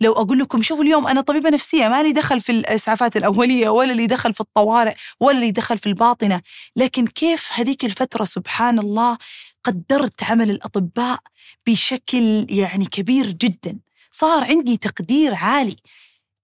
لو 0.00 0.12
أقول 0.12 0.38
لكم 0.38 0.62
شوفوا 0.62 0.84
اليوم 0.84 1.06
أنا 1.06 1.20
طبيبة 1.20 1.50
نفسية 1.50 1.88
ما 1.88 2.02
لي 2.02 2.12
دخل 2.12 2.40
في 2.40 2.52
الإسعافات 2.52 3.16
الأولية 3.16 3.68
ولا 3.68 3.92
لي 3.92 4.06
دخل 4.06 4.34
في 4.34 4.40
الطوارئ 4.40 4.94
ولا 5.20 5.38
لي 5.38 5.50
دخل 5.50 5.78
في 5.78 5.86
الباطنة 5.86 6.42
لكن 6.76 7.06
كيف 7.06 7.48
هذيك 7.52 7.84
الفترة 7.84 8.24
سبحان 8.24 8.78
الله 8.78 9.18
قدرت 9.64 10.22
عمل 10.24 10.50
الأطباء 10.50 11.18
بشكل 11.66 12.46
يعني 12.50 12.84
كبير 12.84 13.26
جدا. 13.26 13.78
صار 14.10 14.44
عندي 14.44 14.76
تقدير 14.76 15.34
عالي. 15.34 15.76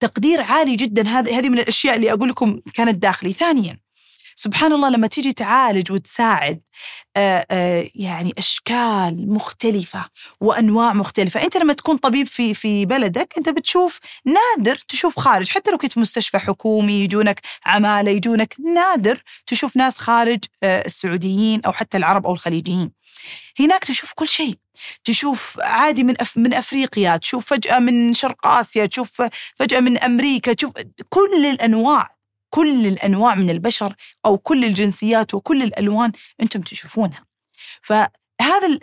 تقدير 0.00 0.42
عالي 0.42 0.76
جدا. 0.76 1.08
هذه 1.08 1.38
هذه 1.38 1.48
من 1.48 1.58
الأشياء 1.58 1.96
اللي 1.96 2.12
أقول 2.12 2.28
لكم 2.28 2.60
كانت 2.74 2.94
داخلي. 2.94 3.32
ثانيا 3.32 3.78
سبحان 4.36 4.72
الله 4.72 4.88
لما 4.90 5.06
تيجي 5.06 5.32
تعالج 5.32 5.92
وتساعد 5.92 6.60
آآ 7.16 7.46
آآ 7.50 7.88
يعني 7.94 8.32
أشكال 8.38 9.28
مختلفة 9.28 10.04
وأنواع 10.40 10.92
مختلفة. 10.92 11.44
أنت 11.44 11.56
لما 11.56 11.72
تكون 11.72 11.96
طبيب 11.96 12.26
في 12.26 12.54
في 12.54 12.86
بلدك 12.86 13.34
أنت 13.38 13.48
بتشوف 13.48 14.00
نادر 14.26 14.76
تشوف 14.88 15.18
خارج. 15.20 15.48
حتى 15.48 15.70
لو 15.70 15.78
كنت 15.78 15.98
مستشفى 15.98 16.38
حكومي 16.38 16.92
يجونك 16.92 17.40
عمالة 17.66 18.10
يجونك 18.10 18.54
نادر 18.74 19.22
تشوف 19.46 19.76
ناس 19.76 19.98
خارج 19.98 20.38
السعوديين 20.64 21.60
أو 21.66 21.72
حتى 21.72 21.96
العرب 21.96 22.26
أو 22.26 22.32
الخليجيين. 22.32 22.90
هناك 23.60 23.84
تشوف 23.84 24.12
كل 24.12 24.28
شيء. 24.28 24.58
تشوف 25.04 25.60
عادي 25.60 26.04
من 26.04 26.20
أف 26.20 26.36
من 26.38 26.54
أفريقيا 26.54 27.16
تشوف 27.16 27.46
فجأة 27.46 27.78
من 27.78 28.14
شرق 28.14 28.46
آسيا 28.46 28.86
تشوف 28.86 29.22
فجأة 29.56 29.80
من 29.80 29.98
أمريكا 29.98 30.52
تشوف 30.52 30.72
كل 31.08 31.46
الأنواع 31.46 32.14
كل 32.50 32.86
الأنواع 32.86 33.34
من 33.34 33.50
البشر 33.50 33.94
أو 34.26 34.38
كل 34.38 34.64
الجنسيات 34.64 35.34
وكل 35.34 35.62
الألوان 35.62 36.12
أنتم 36.42 36.60
تشوفونها. 36.60 37.24
فهذا 38.38 38.78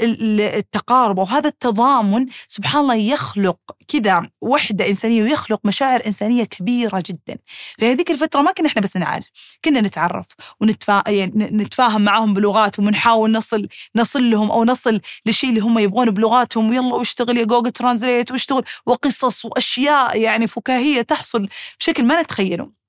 التقارب 0.58 1.20
أو 1.20 1.26
هذا 1.26 1.48
التضامن 1.48 2.26
سبحان 2.48 2.82
الله 2.82 2.96
يخلق 2.96 3.58
كذا 3.88 4.30
وحدة 4.42 4.88
إنسانية 4.88 5.24
ويخلق 5.24 5.60
مشاعر 5.66 6.06
إنسانية 6.06 6.44
كبيرة 6.44 7.04
جدا. 7.06 7.38
في 7.78 7.92
هذيك 7.92 8.12
الفترة 8.12 8.42
ما 8.42 8.52
كنا 8.52 8.68
إحنا 8.68 8.82
بس 8.82 8.98
نعالج 8.98 9.26
كنا 9.66 9.82
نتعرف 9.82 10.26
ونتفا... 10.62 11.04
يعني 11.08 11.32
نتفاهم 11.36 12.02
معهم 12.02 12.34
بلغاتهم 12.34 12.88
ونحاول 12.88 13.32
نصل 13.32 13.68
نصل 13.96 14.32
لهم 14.32 14.52
أو 14.52 14.64
نصل 14.66 15.02
للشيء 15.26 15.50
اللي 15.50 15.62
هم 15.62 15.80
يبغونه 15.80 16.12
بلغاتهم 16.12 16.70
ويلا 16.70 16.96
واشتغل 16.96 17.38
يا 17.38 17.44
جوجل 17.46 17.72
ترانزليت 17.72 18.32
واشتغل 18.32 18.64
وقصص 18.86 19.46
وأشياء 19.46 20.18
يعني 20.20 20.48
فكاهية 20.48 21.02
تحصل 21.02 21.48
بشكل 21.80 22.04
ما 22.06 22.22
نتخيله. 22.22 22.81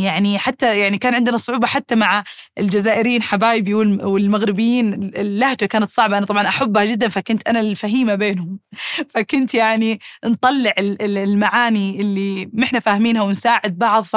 يعني 0.00 0.38
حتى 0.38 0.78
يعني 0.80 0.98
كان 0.98 1.14
عندنا 1.14 1.36
صعوبة 1.36 1.66
حتى 1.66 1.94
مع 1.94 2.24
الجزائريين 2.58 3.22
حبايبي 3.22 3.74
والمغربيين 3.74 4.94
اللهجة 5.16 5.64
كانت 5.66 5.90
صعبة. 5.90 6.18
أنا 6.18 6.26
طبعا 6.26 6.48
أحبها 6.48 6.84
جدا 6.84 7.08
فكنت 7.08 7.48
أنا 7.48 7.60
الفهيمة 7.60 8.14
بينهم. 8.14 8.58
فكنت 9.14 9.54
يعني 9.54 9.98
نطلع 10.24 10.72
المعاني 10.78 12.00
اللي 12.00 12.50
محنا 12.52 12.80
فاهمينها 12.80 13.22
ونساعد 13.22 13.78
بعض. 13.78 14.02
ف 14.04 14.16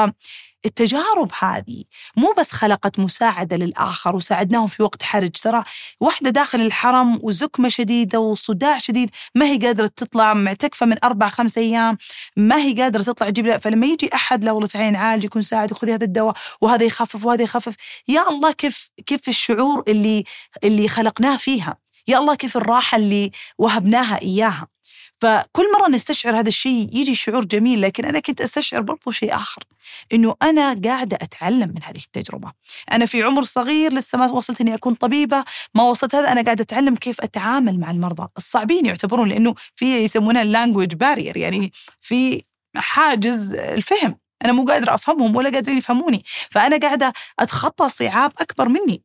التجارب 0.65 1.31
هذه 1.39 1.83
مو 2.17 2.33
بس 2.37 2.51
خلقت 2.51 2.99
مساعدة 2.99 3.57
للآخر 3.57 4.15
وساعدناهم 4.15 4.67
في 4.67 4.83
وقت 4.83 5.03
حرج. 5.03 5.29
ترى 5.29 5.63
واحدة 5.99 6.29
داخل 6.29 6.61
الحرم 6.61 7.19
وزكمة 7.23 7.69
شديدة 7.69 8.19
وصداع 8.19 8.77
شديد 8.77 9.09
ما 9.35 9.45
هي 9.45 9.57
قادرة 9.57 9.87
تطلع 9.87 10.33
معتكفة 10.33 10.85
من 10.85 10.95
أربع 11.03 11.29
خمس 11.29 11.57
أيام 11.57 11.97
ما 12.37 12.57
هي 12.57 12.73
قادرة 12.73 13.01
تطلع 13.03 13.29
تجيب 13.29 13.57
فلما 13.57 13.87
يجي 13.87 14.09
أحد 14.13 14.43
لا 14.43 14.51
والله 14.51 14.67
تعالي 14.67 14.91
نعالج 14.91 15.23
يكون 15.23 15.41
ساعد 15.41 15.71
وخذي 15.71 15.93
هذا 15.93 16.03
الدواء 16.05 16.35
وهذا 16.61 16.83
يخفف 16.83 17.25
وهذا 17.25 17.43
يخفف 17.43 17.75
يا 18.07 18.29
الله 18.29 18.51
كيف 18.51 18.89
كيف 19.05 19.27
الشعور 19.27 19.83
اللي 19.87 20.23
اللي 20.63 20.87
خلقناه 20.87 21.37
فيها؟ 21.37 21.77
يا 22.07 22.17
الله 22.17 22.35
كيف 22.35 22.57
الراحة 22.57 22.97
اللي 22.97 23.31
وهبناها 23.57 24.21
إياها؟ 24.21 24.67
فكل 25.21 25.63
مرة 25.79 25.89
نستشعر 25.89 26.39
هذا 26.39 26.47
الشيء 26.47 26.89
يجي 26.93 27.15
شعور 27.15 27.45
جميل 27.45 27.81
لكن 27.81 28.05
أنا 28.05 28.19
كنت 28.19 28.41
أستشعر 28.41 28.81
برضو 28.81 29.11
شيء 29.11 29.35
آخر 29.35 29.63
إنه 30.13 30.35
أنا 30.41 30.81
قاعدة 30.85 31.17
أتعلم 31.21 31.69
من 31.69 31.83
هذه 31.83 31.97
التجربة. 31.97 32.51
أنا 32.91 33.05
في 33.05 33.23
عمر 33.23 33.43
صغير 33.43 33.93
لسه 33.93 34.17
ما 34.17 34.31
وصلت 34.31 34.61
إني 34.61 34.75
أكون 34.75 34.93
طبيبة 34.93 35.43
ما 35.75 35.83
وصلت 35.83 36.15
هذا 36.15 36.31
أنا 36.31 36.41
قاعدة 36.41 36.63
أتعلم 36.63 36.95
كيف 36.95 37.21
أتعامل 37.21 37.79
مع 37.79 37.91
المرضى. 37.91 38.27
الصعبين 38.37 38.85
يعتبرون 38.85 39.29
لأنه 39.29 39.55
في 39.75 40.03
يسمونها 40.03 40.41
اللانجوج 40.41 40.95
بارير 40.95 41.37
يعني 41.37 41.71
في 42.01 42.43
حاجز 42.75 43.53
الفهم. 43.53 44.17
أنا 44.45 44.53
مو 44.53 44.65
قادرة 44.65 44.93
أفهمهم 44.93 45.35
ولا 45.35 45.49
قادرين 45.49 45.77
يفهموني. 45.77 46.23
فأنا 46.51 46.77
قاعدة 46.77 47.13
أتخطى 47.39 47.89
صعاب 47.89 48.31
أكبر 48.39 48.69
مني. 48.69 49.03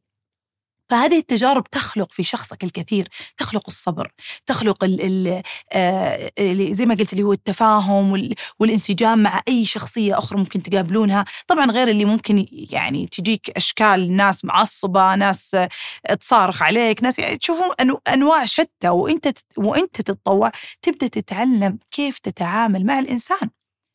فهذه 0.88 1.18
التجارب 1.18 1.64
تخلق 1.64 2.12
في 2.12 2.22
شخصك 2.22 2.64
الكثير 2.64 3.08
تخلق 3.36 3.62
الصبر 3.68 4.12
تخلق 4.46 4.84
ال 4.84 5.00
ال 5.02 5.42
آه 5.72 6.30
زي 6.72 6.84
ما 6.84 6.94
قلت 6.94 7.12
اللي 7.12 7.22
هو 7.24 7.32
التفاهم 7.32 8.30
والانسجام 8.60 9.18
مع 9.22 9.42
أي 9.48 9.64
شخصية 9.64 10.18
أخرى 10.18 10.38
ممكن 10.38 10.62
تقابلونها. 10.62 11.24
طبعا 11.48 11.70
غير 11.70 11.88
اللي 11.88 12.04
ممكن 12.04 12.46
يعني 12.70 13.06
تجيك 13.06 13.50
أشكال 13.56 14.12
ناس 14.16 14.44
معصبة 14.44 15.14
ناس 15.14 15.56
تصارخ 16.20 16.62
عليك 16.62 17.02
ناس 17.02 17.18
يعني 17.18 17.36
تشوفون 17.36 17.66
أنواع 18.08 18.44
شتى 18.44 18.88
وأنت 18.88 19.28
وأنت 19.58 20.00
تتطوع 20.00 20.52
تبدأ 20.82 21.06
تتعلم 21.08 21.78
كيف 21.90 22.18
تتعامل 22.18 22.86
مع 22.86 22.98
الإنسان. 22.98 23.50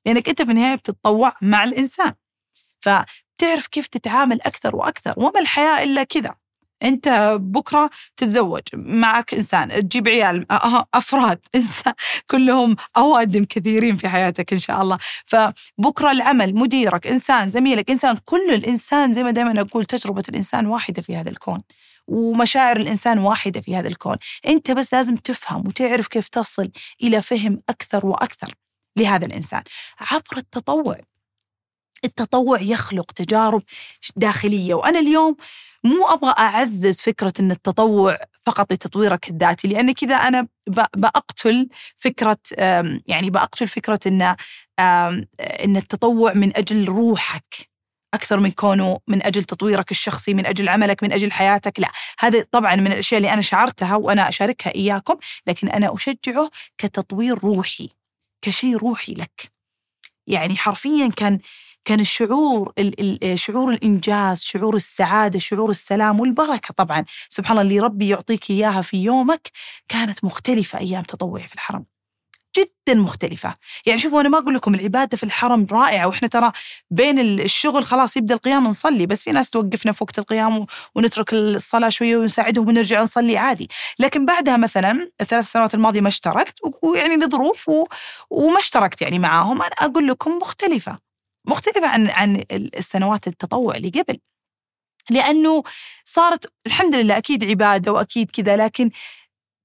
لأنك 0.05 0.29
أنت 0.29 0.41
في 0.41 0.51
النهاية 0.51 0.75
بتتطوع 0.75 1.33
مع 1.41 1.63
الإنسان. 1.63 2.13
فتعرف 2.81 3.67
كيف 3.71 3.87
تتعامل 3.87 4.41
أكثر 4.41 4.75
وأكثر 4.75 5.13
وما 5.17 5.39
الحياة 5.39 5.83
إلا 5.83 6.03
كذا. 6.03 6.40
انت 6.83 7.37
بكرة 7.41 7.89
تتزوج 8.17 8.61
معك 8.73 9.33
إنسان 9.33 9.69
تجيب 9.89 10.07
عيال 10.07 10.45
أفراد 10.93 11.39
إنسان 11.55 11.93
كلهم 12.29 12.75
اوادم 12.97 13.43
كثيرين 13.43 13.95
في 13.95 14.09
حياتك 14.09 14.53
إن 14.53 14.59
شاء 14.59 14.81
الله. 14.81 14.97
فبكرة 15.25 16.11
العمل 16.11 16.55
مديرك 16.55 17.07
إنسان 17.07 17.47
زميلك 17.47 17.89
إنسان 17.91 18.17
كل 18.25 18.51
الإنسان 18.53 19.13
زي 19.13 19.23
ما 19.23 19.31
دائما 19.31 19.61
أقول 19.61 19.85
تجربة 19.85 20.23
الإنسان 20.29 20.67
واحدة 20.67 21.01
في 21.01 21.15
هذا 21.15 21.29
الكون 21.29 21.61
ومشاعر 22.07 22.77
الإنسان 22.77 23.19
واحدة 23.19 23.61
في 23.61 23.75
هذا 23.75 23.87
الكون. 23.87 24.17
أنت 24.47 24.71
بس 24.71 24.93
لازم 24.93 25.15
تفهم 25.15 25.67
وتعرف 25.67 26.07
كيف 26.07 26.27
تصل 26.27 26.71
إلى 27.03 27.21
فهم 27.21 27.61
أكثر 27.69 28.05
وأكثر 28.05 28.53
لهذا 28.97 29.25
الإنسان. 29.25 29.63
عبر 29.99 30.37
التطوع 30.37 30.97
التطوع 32.05 32.61
يخلق 32.61 33.11
تجارب 33.11 33.63
داخلية. 34.15 34.73
وأنا 34.73 34.99
اليوم 34.99 35.35
مو 35.83 36.07
أبغى 36.07 36.33
أعزز 36.39 37.01
فكرة 37.01 37.33
إن 37.39 37.51
التطوع 37.51 38.17
فقط 38.45 38.73
لتطويرك 38.73 39.29
الذاتي 39.29 39.67
لأن 39.67 39.91
كذا 39.91 40.15
أنا 40.15 40.47
بقتل 40.97 41.69
فكرة 41.97 42.37
يعني 43.07 43.29
بقتل 43.29 43.67
فكرة 43.67 43.99
إن 44.07 44.35
إن 45.39 45.77
التطوع 45.77 46.33
من 46.33 46.57
أجل 46.57 46.85
روحك 46.85 47.71
أكثر 48.13 48.39
من 48.39 48.51
كونه 48.51 48.99
من 49.07 49.23
أجل 49.23 49.43
تطويرك 49.43 49.91
الشخصي 49.91 50.33
من 50.33 50.45
أجل 50.45 50.69
عملك 50.69 51.03
من 51.03 51.13
أجل 51.13 51.31
حياتك 51.31 51.79
لا. 51.79 51.91
هذا 52.19 52.45
طبعا 52.51 52.75
من 52.75 52.87
الأشياء 52.91 53.17
اللي 53.17 53.33
أنا 53.33 53.41
شعرتها 53.41 53.95
وأنا 53.95 54.29
أشاركها 54.29 54.75
إياكم 54.75 55.15
لكن 55.47 55.69
أنا 55.69 55.93
أشجعه 55.93 56.49
كتطوير 56.77 57.37
روحي 57.37 57.89
كشيء 58.41 58.77
روحي 58.77 59.13
لك. 59.13 59.51
يعني 60.27 60.55
حرفيا 60.55 61.09
كان 61.17 61.39
كان 61.85 61.99
الشعور 61.99 62.73
شعور 63.35 63.73
الإنجاز 63.73 64.41
شعور 64.41 64.75
السعادة 64.75 65.39
شعور 65.39 65.69
السلام 65.69 66.19
والبركة 66.19 66.73
طبعا. 66.77 67.05
سبحان 67.29 67.51
الله 67.57 67.61
اللي 67.61 67.79
ربي 67.79 68.09
يعطيك 68.09 68.49
إياها 68.49 68.81
في 68.81 68.97
يومك 69.03 69.51
كانت 69.89 70.23
مختلفة 70.23 70.79
أيام 70.79 71.03
تطوعي 71.03 71.47
في 71.47 71.53
الحرم. 71.55 71.85
جدا 72.57 72.93
مختلفة. 72.99 73.55
يعني 73.85 73.99
شوفوا 73.99 74.21
أنا 74.21 74.29
ما 74.29 74.37
أقول 74.37 74.55
لكم 74.55 74.73
العبادة 74.75 75.17
في 75.17 75.23
الحرم 75.23 75.67
رائعة 75.71 76.07
وإحنا 76.07 76.27
ترى 76.27 76.51
بين 76.91 77.19
الشغل 77.19 77.85
خلاص 77.85 78.17
يبدأ 78.17 78.35
القيام 78.35 78.67
نصلي 78.67 79.05
بس 79.05 79.23
في 79.23 79.31
ناس 79.31 79.49
توقفنا 79.49 79.91
في 79.91 80.03
وقت 80.03 80.19
القيام 80.19 80.65
ونترك 80.95 81.33
الصلاة 81.33 81.89
شوية 81.89 82.17
ونساعدهم 82.17 82.67
ونرجع 82.67 83.01
نصلي 83.01 83.37
عادي. 83.37 83.69
لكن 83.99 84.25
بعدها 84.25 84.57
مثلا 84.57 85.11
الثلاث 85.21 85.51
سنوات 85.51 85.73
الماضية 85.73 86.01
ما 86.01 86.07
اشتركت 86.07 86.55
ويعني 86.83 87.15
لظروف 87.15 87.69
وما 88.29 88.59
اشتركت 88.59 89.01
يعني 89.01 89.19
معاهم. 89.19 89.61
أنا 89.61 89.71
أقول 89.79 90.07
لكم 90.07 90.31
مختلفة. 90.31 91.10
مختلفة 91.45 91.87
عن 91.87 92.07
عن 92.07 92.43
السنوات 92.51 93.27
التطوع 93.27 93.75
اللي 93.75 93.89
قبل. 93.89 94.19
لأنه 95.09 95.63
صارت 96.05 96.53
الحمد 96.65 96.95
لله 96.95 97.17
أكيد 97.17 97.43
عبادة 97.43 97.91
وأكيد 97.91 98.31
كذا 98.31 98.57
لكن 98.57 98.89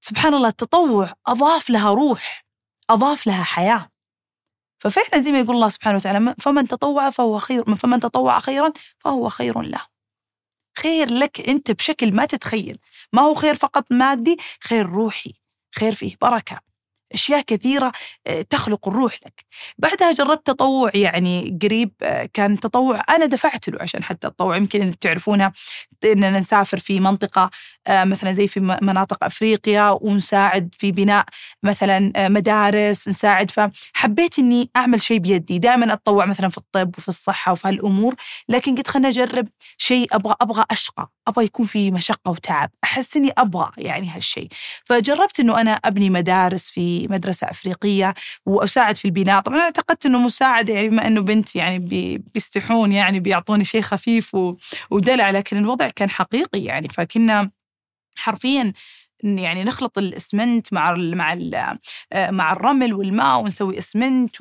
سبحان 0.01 0.33
الله 0.33 0.47
التطوع 0.47 1.13
أضاف 1.27 1.69
لها 1.69 1.89
روح 1.91 2.45
أضاف 2.89 3.27
لها 3.27 3.43
حياة. 3.43 3.89
ففعلا 4.79 5.19
زي 5.23 5.31
ما 5.31 5.39
يقول 5.39 5.55
الله 5.55 5.69
سبحانه 5.69 5.95
وتعالى 5.97 6.35
فمن 6.41 6.67
تطوع 6.67 7.09
فهو 7.09 7.39
خير 7.39 7.75
فمن 7.75 7.99
تطوع 7.99 8.39
خيرا 8.39 8.73
فهو 8.99 9.29
خير 9.29 9.61
له. 9.61 9.81
خير 10.77 11.13
لك 11.13 11.49
أنت 11.49 11.71
بشكل 11.71 12.15
ما 12.15 12.25
تتخيل. 12.25 12.79
ما 13.13 13.21
هو 13.21 13.35
خير 13.35 13.55
فقط 13.55 13.91
مادي 13.91 14.37
خير 14.63 14.85
روحي 14.85 15.33
خير 15.75 15.93
فيه 15.95 16.15
بركة. 16.21 16.59
أشياء 17.13 17.41
كثيرة 17.41 17.91
آه، 18.27 18.41
تخلق 18.41 18.87
الروح 18.87 19.13
لك. 19.25 19.45
بعدها 19.77 20.11
جربت 20.11 20.47
تطوع 20.47 20.91
يعني 20.93 21.59
قريب 21.63 21.91
آه، 22.03 22.29
كان 22.33 22.59
تطوع 22.59 23.01
أنا 23.09 23.25
دفعت 23.25 23.69
له 23.69 23.77
عشان 23.81 24.03
حتى 24.03 24.27
التطوع. 24.27 24.57
يمكن 24.57 24.99
تعرفونها 24.99 25.53
إننا 26.05 26.39
نسافر 26.39 26.79
في 26.79 26.99
منطقة 26.99 27.49
آه، 27.87 28.03
مثلا 28.03 28.31
زي 28.31 28.47
في 28.47 28.59
مناطق 28.81 29.23
أفريقيا 29.23 29.89
ونساعد 30.01 30.75
في 30.79 30.91
بناء 30.91 31.25
مثلا 31.63 32.29
مدارس 32.29 33.07
نساعد. 33.07 33.51
فحبيت 33.51 34.39
إني 34.39 34.69
أعمل 34.75 35.01
شيء 35.01 35.19
بيدي. 35.19 35.59
دائما 35.59 35.93
أتطوع 35.93 36.25
مثلا 36.25 36.49
في 36.49 36.57
الطب 36.57 36.97
وفي 36.97 37.07
الصحة 37.07 37.51
وفي 37.51 37.67
هالأمور 37.67 38.15
لكن 38.49 38.75
قلت 38.75 38.87
خلنا 38.87 39.07
أجرب 39.09 39.47
شيء 39.77 40.07
أبغى 40.11 40.35
أبغى 40.41 40.65
أشقى. 40.71 41.09
أبغى 41.27 41.45
يكون 41.45 41.65
في 41.65 41.91
مشقة 41.91 42.31
وتعب. 42.31 42.69
أحس 42.83 43.17
إني 43.17 43.31
أبغى 43.37 43.71
يعني 43.77 44.09
هالشيء. 44.09 44.47
فجربت 44.85 45.39
إنه 45.39 45.61
أنا 45.61 45.71
أبني 45.71 46.09
مدارس 46.09 46.69
في 46.71 46.96
في 46.97 47.13
مدرسة 47.13 47.47
أفريقية 47.51 48.13
وأساعد 48.45 48.97
في 48.97 49.05
البناء. 49.05 49.41
طبعا 49.41 49.57
أنا 49.57 49.65
اعتقدت 49.65 50.05
أنه 50.05 50.19
مساعدة 50.19 50.73
يعني 50.73 50.89
بما 50.89 51.07
أنه 51.07 51.21
بنت 51.21 51.55
يعني 51.55 51.79
بيستحون 52.33 52.91
يعني 52.91 53.19
بيعطوني 53.19 53.63
شيء 53.63 53.81
خفيف 53.81 54.37
ودلع 54.91 55.29
لكن 55.29 55.57
الوضع 55.57 55.89
كان 55.89 56.09
حقيقي 56.09 56.59
يعني. 56.63 56.87
فكنا 56.89 57.51
حرفيا 58.17 58.73
يعني 59.23 59.63
نخلط 59.63 59.97
الإسمنت 59.97 60.73
مع 60.73 60.95
مع 60.95 61.33
آه، 62.13 62.31
مع 62.31 62.53
الرمل 62.53 62.93
والماء 62.93 63.39
ونسوي 63.41 63.77
إسمنت 63.77 64.35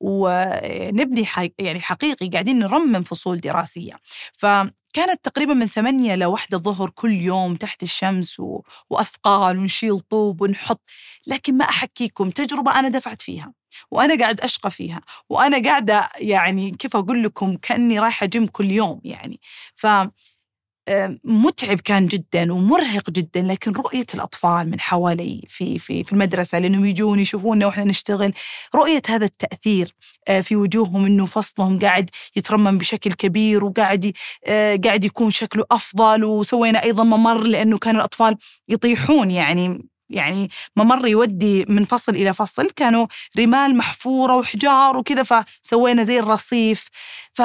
ونبني 0.00 1.26
يعني 1.58 1.80
حقيقي 1.80 2.28
قاعدين 2.28 2.58
نرمم 2.58 3.02
فصول 3.02 3.38
دراسية. 3.40 3.92
فكانت 4.38 5.20
تقريبا 5.22 5.54
من 5.54 5.66
ثمانية 5.66 6.14
لوحدة 6.14 6.56
الظهر 6.58 6.90
كل 6.90 7.12
يوم 7.12 7.56
تحت 7.56 7.82
الشمس 7.82 8.40
و... 8.40 8.62
وأثقال 8.90 9.58
ونشيل 9.58 10.00
طوب 10.00 10.40
ونحط. 10.42 10.82
لكن 11.26 11.56
ما 11.58 11.64
أحكيكم 11.64 12.30
تجربة 12.30 12.78
أنا 12.78 12.88
دفعت 12.88 13.22
فيها 13.22 13.52
وأنا 13.90 14.18
قاعد 14.18 14.40
أشقى 14.40 14.70
فيها 14.70 15.00
وأنا 15.30 15.62
قاعدة 15.62 16.08
يعني 16.20 16.70
كيف 16.70 16.96
أقول 16.96 17.22
لكم 17.22 17.56
كأني 17.56 17.98
رايحة 17.98 18.26
جيم 18.26 18.46
كل 18.46 18.70
يوم 18.70 19.00
يعني. 19.04 19.40
ف 19.74 19.86
متعب 21.24 21.80
كان 21.80 22.06
جدا 22.06 22.52
ومرهق 22.52 23.10
جدا 23.10 23.42
لكن 23.42 23.72
رؤية 23.72 24.06
الأطفال 24.14 24.70
من 24.70 24.80
حوالي 24.80 25.42
في 25.48 25.78
في 25.78 26.04
في 26.04 26.12
المدرسة 26.12 26.58
لأنهم 26.58 26.84
يجون 26.84 27.20
يشوفونا 27.20 27.66
وإحنا 27.66 27.84
نشتغل 27.84 28.32
رؤية 28.74 29.02
هذا 29.08 29.24
التأثير 29.24 29.94
آه، 30.28 30.40
في 30.40 30.56
وجوههم 30.56 31.04
إنه 31.04 31.26
فصلهم 31.26 31.78
قاعد 31.78 32.10
يترمم 32.36 32.78
بشكل 32.78 33.12
كبير 33.12 33.64
وقاعد 33.64 34.12
آه، 34.46 34.80
قاعد 34.84 35.04
يكون 35.04 35.30
شكله 35.30 35.64
أفضل 35.70 36.24
وسوينا 36.24 36.82
أيضا 36.82 37.04
ممر 37.04 37.42
لأنه 37.42 37.78
كان 37.78 37.96
الأطفال 37.96 38.36
يطيحون 38.68 39.30
يعني 39.30 39.88
يعني 40.10 40.48
ممر 40.76 41.06
يودي 41.06 41.64
من 41.68 41.84
فصل 41.84 42.16
إلى 42.16 42.34
فصل 42.34 42.70
كانوا 42.70 43.06
رمال 43.38 43.76
محفورة 43.76 44.36
وحجار 44.36 44.96
وكذا 44.96 45.22
فسوينا 45.22 46.02
زي 46.02 46.18
الرصيف. 46.18 46.88
ف 47.32 47.42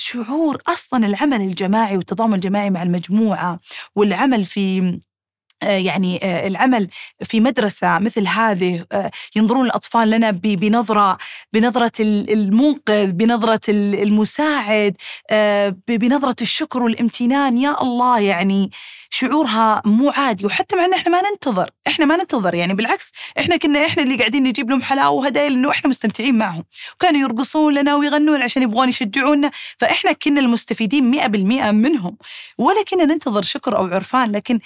شعور 0.00 0.62
أصلا 0.68 1.06
العمل 1.06 1.40
الجماعي 1.40 1.96
والتضامن 1.96 2.34
الجماعي 2.34 2.70
مع 2.70 2.82
المجموعة 2.82 3.60
والعمل 3.96 4.44
في 4.44 4.98
آه، 5.62 5.66
يعني 5.76 6.20
آه، 6.24 6.46
العمل 6.46 6.88
في 7.22 7.40
مدرسة 7.40 7.98
مثل 7.98 8.26
هذه 8.26 8.84
آه، 8.92 9.10
ينظرون 9.36 9.66
الأطفال 9.66 10.10
لنا 10.10 10.30
بنظرة 10.30 11.18
بنظرة 11.52 11.92
المنقذ 12.00 13.12
بنظرة 13.12 13.60
المساعد 13.68 14.96
بنظرة 15.88 16.36
الشكر 16.40 16.82
والامتنان. 16.82 17.58
يا 17.58 17.82
الله 17.82 18.20
يعني 18.20 18.70
شعورها 19.10 19.82
مو 19.84 20.10
عادي 20.10 20.46
وحتى 20.46 20.76
مع 20.76 20.84
إن 20.84 20.94
إحنا 20.94 21.12
ما 21.12 21.30
ننتظر 21.30 21.70
إحنا 21.86 22.04
ما 22.04 22.16
ننتظر 22.16 22.54
يعني 22.54 22.74
بالعكس 22.74 23.12
إحنا 23.38 23.56
كنا 23.56 23.86
إحنا 23.86 24.02
اللي 24.02 24.16
قاعدين 24.16 24.42
نجيب 24.42 24.70
لهم 24.70 24.82
حلاوة 24.82 25.10
وهدايا 25.10 25.48
لأنه 25.48 25.70
إحنا 25.70 25.90
مستمتعين 25.90 26.38
معهم. 26.38 26.64
وكانوا 26.94 27.20
يرقصون 27.20 27.74
لنا 27.74 27.94
ويغنون 27.94 28.42
عشان 28.42 28.62
يبغون 28.62 28.88
يشجعونا 28.88 29.50
فإحنا 29.78 30.12
كنا 30.12 30.40
المستفيدين 30.40 31.10
100% 31.10 31.70
منهم. 31.70 32.16
ولا 32.58 32.84
كنا 32.84 33.04
ننتظر 33.04 33.42
شكر 33.42 33.76
أو 33.76 33.86
عرفان 33.86 34.32
لكن 34.32 34.60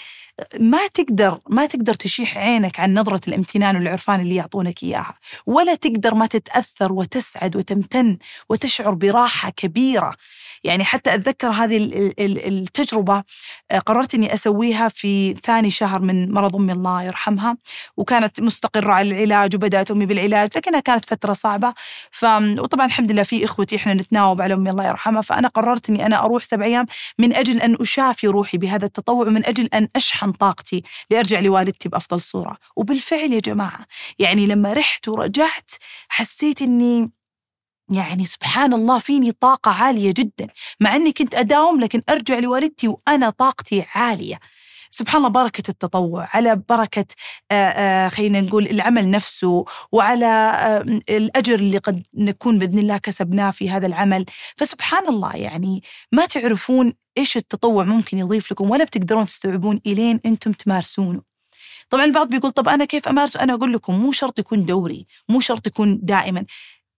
ما 0.60 0.86
تقدر 0.86 1.38
ما 1.48 1.66
تقدر 1.66 1.94
تشيح 1.94 2.38
عينك 2.38 2.80
عن 2.80 2.94
نظرة 2.94 3.20
الامتنان 3.28 3.76
والعرفان 3.76 4.20
اللي 4.20 4.34
يعطونك 4.34 4.82
إياها. 4.82 5.14
ولا 5.46 5.74
تقدر 5.74 6.14
ما 6.14 6.26
تتأثر 6.26 6.92
وتسعد 6.92 7.56
وتمتن 7.56 8.18
وتشعر 8.50 8.94
براحة 8.94 9.50
كبيرة. 9.50 10.14
يعني 10.64 10.84
حتى 10.84 11.14
أتذكر 11.14 11.48
هذه 11.48 11.76
التجربة 12.18 13.22
آه، 13.70 13.78
قررت 13.78 14.14
أني 14.14 14.34
أسويها 14.34 14.88
في 14.88 15.34
ثاني 15.34 15.70
شهر 15.70 16.02
من 16.02 16.32
مرض 16.32 16.56
أمي 16.56 16.72
الله 16.72 17.02
يرحمها 17.02 17.56
وكانت 17.96 18.40
مستقرة 18.40 18.92
على 18.92 19.08
العلاج 19.08 19.54
وبدأت 19.54 19.90
أمي 19.90 20.06
بالعلاج 20.06 20.48
لكنها 20.56 20.80
كانت 20.80 21.04
فترة 21.04 21.32
صعبة. 21.32 21.72
ف... 22.10 22.24
وطبعا 22.58 22.86
الحمد 22.86 23.12
لله 23.12 23.22
في 23.22 23.44
إخوتي 23.44 23.76
إحنا 23.76 23.94
نتناوب 23.94 24.42
على 24.42 24.54
أمي 24.54 24.70
الله 24.70 24.86
يرحمها 24.88 25.22
فأنا 25.22 25.48
قررت 25.48 25.90
أني 25.90 26.06
أنا 26.06 26.24
أروح 26.24 26.44
سبع 26.44 26.64
أيام 26.64 26.86
من 27.18 27.34
أجل 27.34 27.60
أن 27.60 27.76
أشافي 27.80 28.26
روحي 28.26 28.58
بهذا 28.58 28.86
التطوع 28.86 29.26
ومن 29.26 29.46
أجل 29.46 29.68
أن 29.74 29.88
أشحن 29.96 30.32
طاقتي 30.32 30.82
لأرجع 31.10 31.40
لوالدتي 31.40 31.88
بأفضل 31.88 32.20
صورة. 32.20 32.56
وبالفعل 32.76 33.32
يا 33.32 33.40
جماعة 33.40 33.86
يعني 34.18 34.46
لما 34.46 34.72
رحت 34.72 35.08
ورجعت 35.08 35.70
حسيت 36.08 36.62
أني 36.62 37.10
يعني 37.92 38.24
سبحان 38.24 38.72
الله 38.74 38.98
فيني 38.98 39.32
طاقة 39.32 39.70
عالية 39.70 40.14
جدا 40.16 40.46
مع 40.80 40.96
أني 40.96 41.12
كنت 41.12 41.34
أداوم 41.34 41.80
لكن 41.80 42.02
أرجع 42.08 42.38
لوالدتي 42.38 42.88
وأنا 42.88 43.30
طاقتي 43.30 43.84
عالية. 43.94 44.38
سبحان 44.90 45.16
الله 45.18 45.28
بركة 45.28 45.70
التطوع 45.70 46.28
على 46.34 46.62
بركة 46.68 47.06
خلينا 48.08 48.40
نقول 48.40 48.66
العمل 48.66 49.10
نفسه 49.10 49.64
وعلى 49.92 50.82
الأجر 51.10 51.54
اللي 51.54 51.78
قد 51.78 52.06
نكون 52.14 52.58
بإذن 52.58 52.78
الله 52.78 52.98
كسبناه 52.98 53.50
في 53.50 53.70
هذا 53.70 53.86
العمل. 53.86 54.24
فسبحان 54.56 55.08
الله 55.08 55.36
يعني 55.36 55.82
ما 56.12 56.26
تعرفون 56.26 56.92
إيش 57.18 57.36
التطوع 57.36 57.84
ممكن 57.84 58.18
يضيف 58.18 58.52
لكم 58.52 58.70
ولا 58.70 58.84
بتقدرون 58.84 59.26
تستوعبون 59.26 59.80
إلين 59.86 60.20
أنتم 60.26 60.52
تمارسونه. 60.52 61.22
طبعا 61.90 62.04
البعض 62.04 62.28
بيقول 62.28 62.50
طب 62.50 62.68
أنا 62.68 62.84
كيف 62.84 63.08
أمارسه 63.08 63.42
أنا 63.42 63.54
أقول 63.54 63.72
لكم 63.72 63.94
مو 63.94 64.12
شرط 64.12 64.38
يكون 64.38 64.64
دوري 64.64 65.06
مو 65.28 65.40
شرط 65.40 65.66
يكون 65.66 66.00
دائما. 66.02 66.44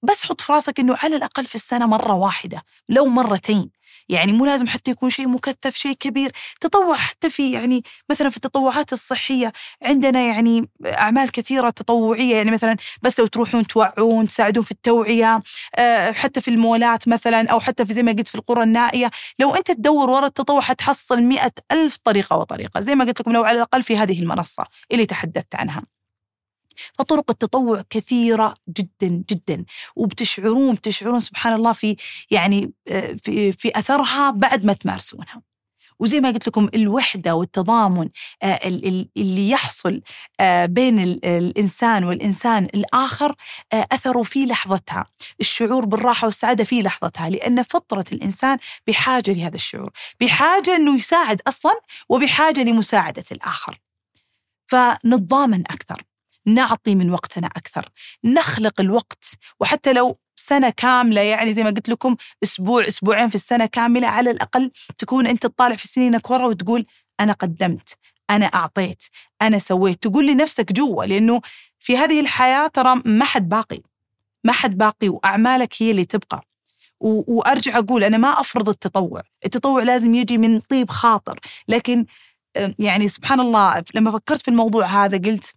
بس 0.03 0.25
حط 0.25 0.41
في 0.41 0.53
راسك 0.53 0.81
إنه 0.81 0.97
على 1.03 1.17
الأقل 1.17 1.47
في 1.47 1.55
السنة 1.55 1.87
مرة 1.87 2.15
واحدة 2.15 2.63
لو 2.89 3.07
مرتين. 3.07 3.71
يعني 4.09 4.33
مو 4.33 4.47
لازم 4.47 4.67
حتى 4.67 4.91
يكون 4.91 5.11
شيء 5.11 5.29
مكثف 5.29 5.77
شيء 5.77 5.93
كبير. 5.93 6.33
تطوع 6.61 6.95
حتى 6.97 7.31
في 7.31 7.53
يعني 7.53 7.83
مثلا 8.11 8.31
في 8.31 8.37
التطوعات 8.37 8.93
الصحية 8.93 9.53
عندنا 9.83 10.21
يعني 10.21 10.69
أعمال 10.87 11.33
كثيرة 11.33 11.71
تطوعية. 11.71 12.37
يعني 12.37 12.51
مثلا 12.51 12.77
بس 13.03 13.21
لو 13.21 13.27
تروحون 13.27 13.67
توعون 13.67 14.27
تساعدون 14.29 14.63
في 14.63 14.71
التوعية 14.71 15.43
آه، 15.77 16.13
حتى 16.13 16.41
في 16.41 16.49
المولات 16.49 17.09
مثلا 17.09 17.49
أو 17.51 17.61
حتى 17.61 17.87
في 17.87 17.93
زي 17.93 18.03
ما 18.03 18.13
قلت 18.13 18.29
في 18.29 18.35
القرى 18.35 18.63
النائية. 18.63 19.11
لو 19.39 19.55
أنت 19.55 19.71
تدور 19.71 20.11
ورا 20.11 20.27
التطوع 20.27 20.61
حتحصل 20.61 21.23
مئة 21.23 21.53
ألف 21.73 21.97
طريقة 22.05 22.37
وطريقة. 22.37 22.81
زي 22.81 22.95
ما 22.95 23.05
قلت 23.05 23.21
لكم 23.21 23.33
لو 23.33 23.45
على 23.45 23.57
الأقل 23.57 23.83
في 23.83 23.97
هذه 23.97 24.21
المنصة 24.21 24.65
اللي 24.93 25.07
تحدثت 25.07 25.55
عنها. 25.55 25.96
فطرق 26.99 27.31
التطوع 27.31 27.83
كثيرة 27.91 28.55
جدا 28.69 29.25
جدا. 29.31 29.65
وبتشعرون 29.97 30.75
بتشعرون 30.75 31.21
سبحان 31.21 31.53
الله 31.53 31.73
في 31.73 31.97
يعني 32.31 32.73
آه، 32.89 33.17
في, 33.23 33.53
في 33.53 33.79
أثرها 33.79 34.31
بعد 34.31 34.65
ما 34.67 34.73
تمارسونها. 34.73 35.43
وزي 35.99 36.21
ما 36.21 36.31
قلت 36.31 36.49
لكم 36.49 36.69
الوحدة 36.75 37.35
والتضامن 37.35 38.09
آه، 38.43 38.61
اللي 39.17 39.51
يحصل 39.51 40.01
آه، 40.41 40.67
بين 40.67 40.99
الإنسان 41.25 42.05
والإنسان 42.05 42.65
الآخر 42.65 43.35
أثره 43.73 44.23
في 44.23 44.47
لحظتها. 44.47 45.07
الشعور 45.41 45.85
بالراحة 45.85 46.25
والسعادة 46.27 46.65
في 46.65 46.83
لحظتها 46.83 47.31
لأن 47.31 47.63
فطرة 47.63 48.05
الإنسان 48.13 48.59
بحاجة 48.87 49.33
لهذا 49.33 49.55
الشعور. 49.57 49.91
بحاجة 50.21 50.77
أنه 50.77 50.97
يساعد 50.97 51.43
أصلا 51.49 51.81
وبحاجة 52.09 52.61
لمساعدة 52.61 53.25
الآخر. 53.33 53.79
فنتضامن 54.67 55.61
أكثر. 55.61 56.03
نعطي 56.47 56.95
من 56.95 57.11
وقتنا 57.11 57.47
أكثر 57.47 57.89
نخلق 58.25 58.81
الوقت. 58.81 59.25
وحتى 59.61 59.93
لو 59.93 60.19
سنة 60.37 60.71
كاملة 60.71 61.21
يعني 61.21 61.53
زي 61.53 61.65
ما 61.65 61.71
قلت 61.71 61.89
لكم 61.89 62.17
أسبوع 62.43 62.89
أسبوعين 62.89 63.29
في 63.29 63.35
السنة 63.35 63.67
كاملة 63.67 64.07
على 64.09 64.31
الأقل 64.31 64.71
تكون 64.99 65.27
أنت 65.27 65.43
تطالع 65.47 65.77
في 65.77 65.89
سنينك 65.89 66.31
ورا 66.31 66.47
وتقول 66.47 66.87
أنا 67.21 67.33
قدمت 67.33 67.99
أنا 68.31 68.47
أعطيت 68.47 69.03
أنا 69.43 69.59
سويت. 69.59 70.03
تقول 70.03 70.27
لنفسك 70.27 70.73
جوا 70.73 71.05
لأنه 71.05 71.41
في 71.79 71.97
هذه 71.97 72.21
الحياة 72.21 72.67
ترى 72.67 73.03
ما 73.05 73.25
حد 73.25 73.49
باقي 73.49 73.81
ما 74.45 74.53
حد 74.53 74.79
باقي 74.79 75.09
وأعمالك 75.09 75.75
هي 75.83 75.91
اللي 75.91 76.05
تبقى. 76.05 76.41
وأرجع 77.01 77.79
أقول 77.79 78.05
أنا 78.05 78.19
ما 78.19 78.41
أفرض 78.41 78.69
التطوع. 78.69 79.23
التطوع 79.45 79.83
لازم 79.83 80.15
يجي 80.15 80.39
من 80.39 80.61
طيب 80.61 80.91
خاطر. 80.91 81.41
لكن 81.69 82.07
يعني 82.79 83.09
سبحان 83.09 83.41
الله 83.41 83.85
لما 83.95 84.11
فكرت 84.11 84.43
في 84.43 84.49
الموضوع 84.49 84.87
هذا 84.87 85.19
قلت 85.19 85.55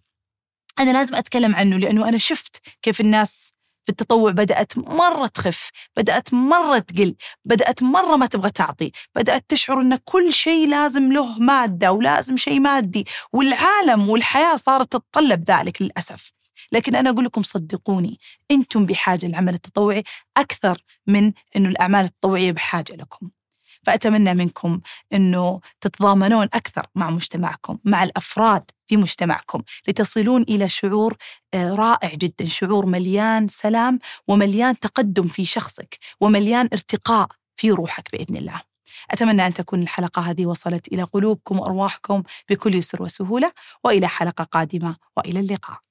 أنا 0.80 0.90
لازم 0.90 1.14
أتكلم 1.14 1.54
عنه 1.54 1.76
لأنه 1.76 2.08
أنا 2.08 2.18
شفت 2.18 2.62
كيف 2.82 3.00
الناس 3.00 3.52
في 3.84 3.92
التطوع 3.92 4.30
بدأت 4.30 4.78
مرة 4.78 5.26
تخف 5.26 5.70
بدأت 5.96 6.34
مرة 6.34 6.78
تقل 6.78 7.14
بدأت 7.44 7.82
مرة 7.82 8.16
ما 8.16 8.26
تبغى 8.26 8.50
تعطي 8.50 8.90
بدأت 9.14 9.44
تشعر 9.48 9.80
أن 9.80 9.96
كل 10.04 10.32
شيء 10.32 10.68
لازم 10.68 11.12
له 11.12 11.38
مادة 11.38 11.92
ولازم 11.92 12.36
شيء 12.36 12.60
مادي 12.60 13.06
والعالم 13.32 14.08
والحياة 14.08 14.56
صارت 14.56 14.92
تتطلب 14.92 15.50
ذلك 15.50 15.82
للأسف. 15.82 16.32
لكن 16.72 16.94
أنا 16.94 17.10
أقول 17.10 17.24
لكم 17.24 17.42
صدقوني 17.42 18.18
أنتم 18.50 18.86
بحاجة 18.86 19.26
للعمل 19.26 19.54
التطوعي 19.54 20.02
أكثر 20.36 20.84
من 21.06 21.32
أنه 21.56 21.68
الأعمال 21.68 22.04
التطوعية 22.04 22.52
بحاجة 22.52 22.92
لكم. 22.92 23.30
فأتمنى 23.82 24.34
منكم 24.34 24.80
أنه 25.12 25.60
تتضامنون 25.80 26.44
أكثر 26.54 26.86
مع 26.94 27.10
مجتمعكم 27.10 27.78
مع 27.84 28.02
الأفراد 28.02 28.70
في 28.86 28.96
مجتمعكم 28.96 29.62
لتصلون 29.88 30.42
إلى 30.42 30.68
شعور 30.68 31.16
آه، 31.54 31.72
رائع 31.74 32.14
جدا 32.14 32.44
شعور 32.44 32.86
مليان 32.86 33.48
سلام 33.48 33.98
ومليان 34.28 34.78
تقدم 34.78 35.28
في 35.28 35.44
شخصك 35.44 35.98
ومليان 36.20 36.68
ارتقاء 36.72 37.28
في 37.56 37.70
روحك 37.70 38.08
بإذن 38.12 38.36
الله. 38.36 38.60
أتمنى 39.10 39.46
أن 39.46 39.54
تكون 39.54 39.82
الحلقة 39.82 40.22
هذه 40.22 40.46
وصلت 40.46 40.88
إلى 40.88 41.02
قلوبكم 41.02 41.58
وأرواحكم 41.60 42.22
بكل 42.50 42.74
يسر 42.74 43.02
وسهولة 43.02 43.52
وإلى 43.84 44.08
حلقة 44.08 44.44
قادمة 44.44 44.96
وإلى 45.16 45.40
اللقاء. 45.40 45.89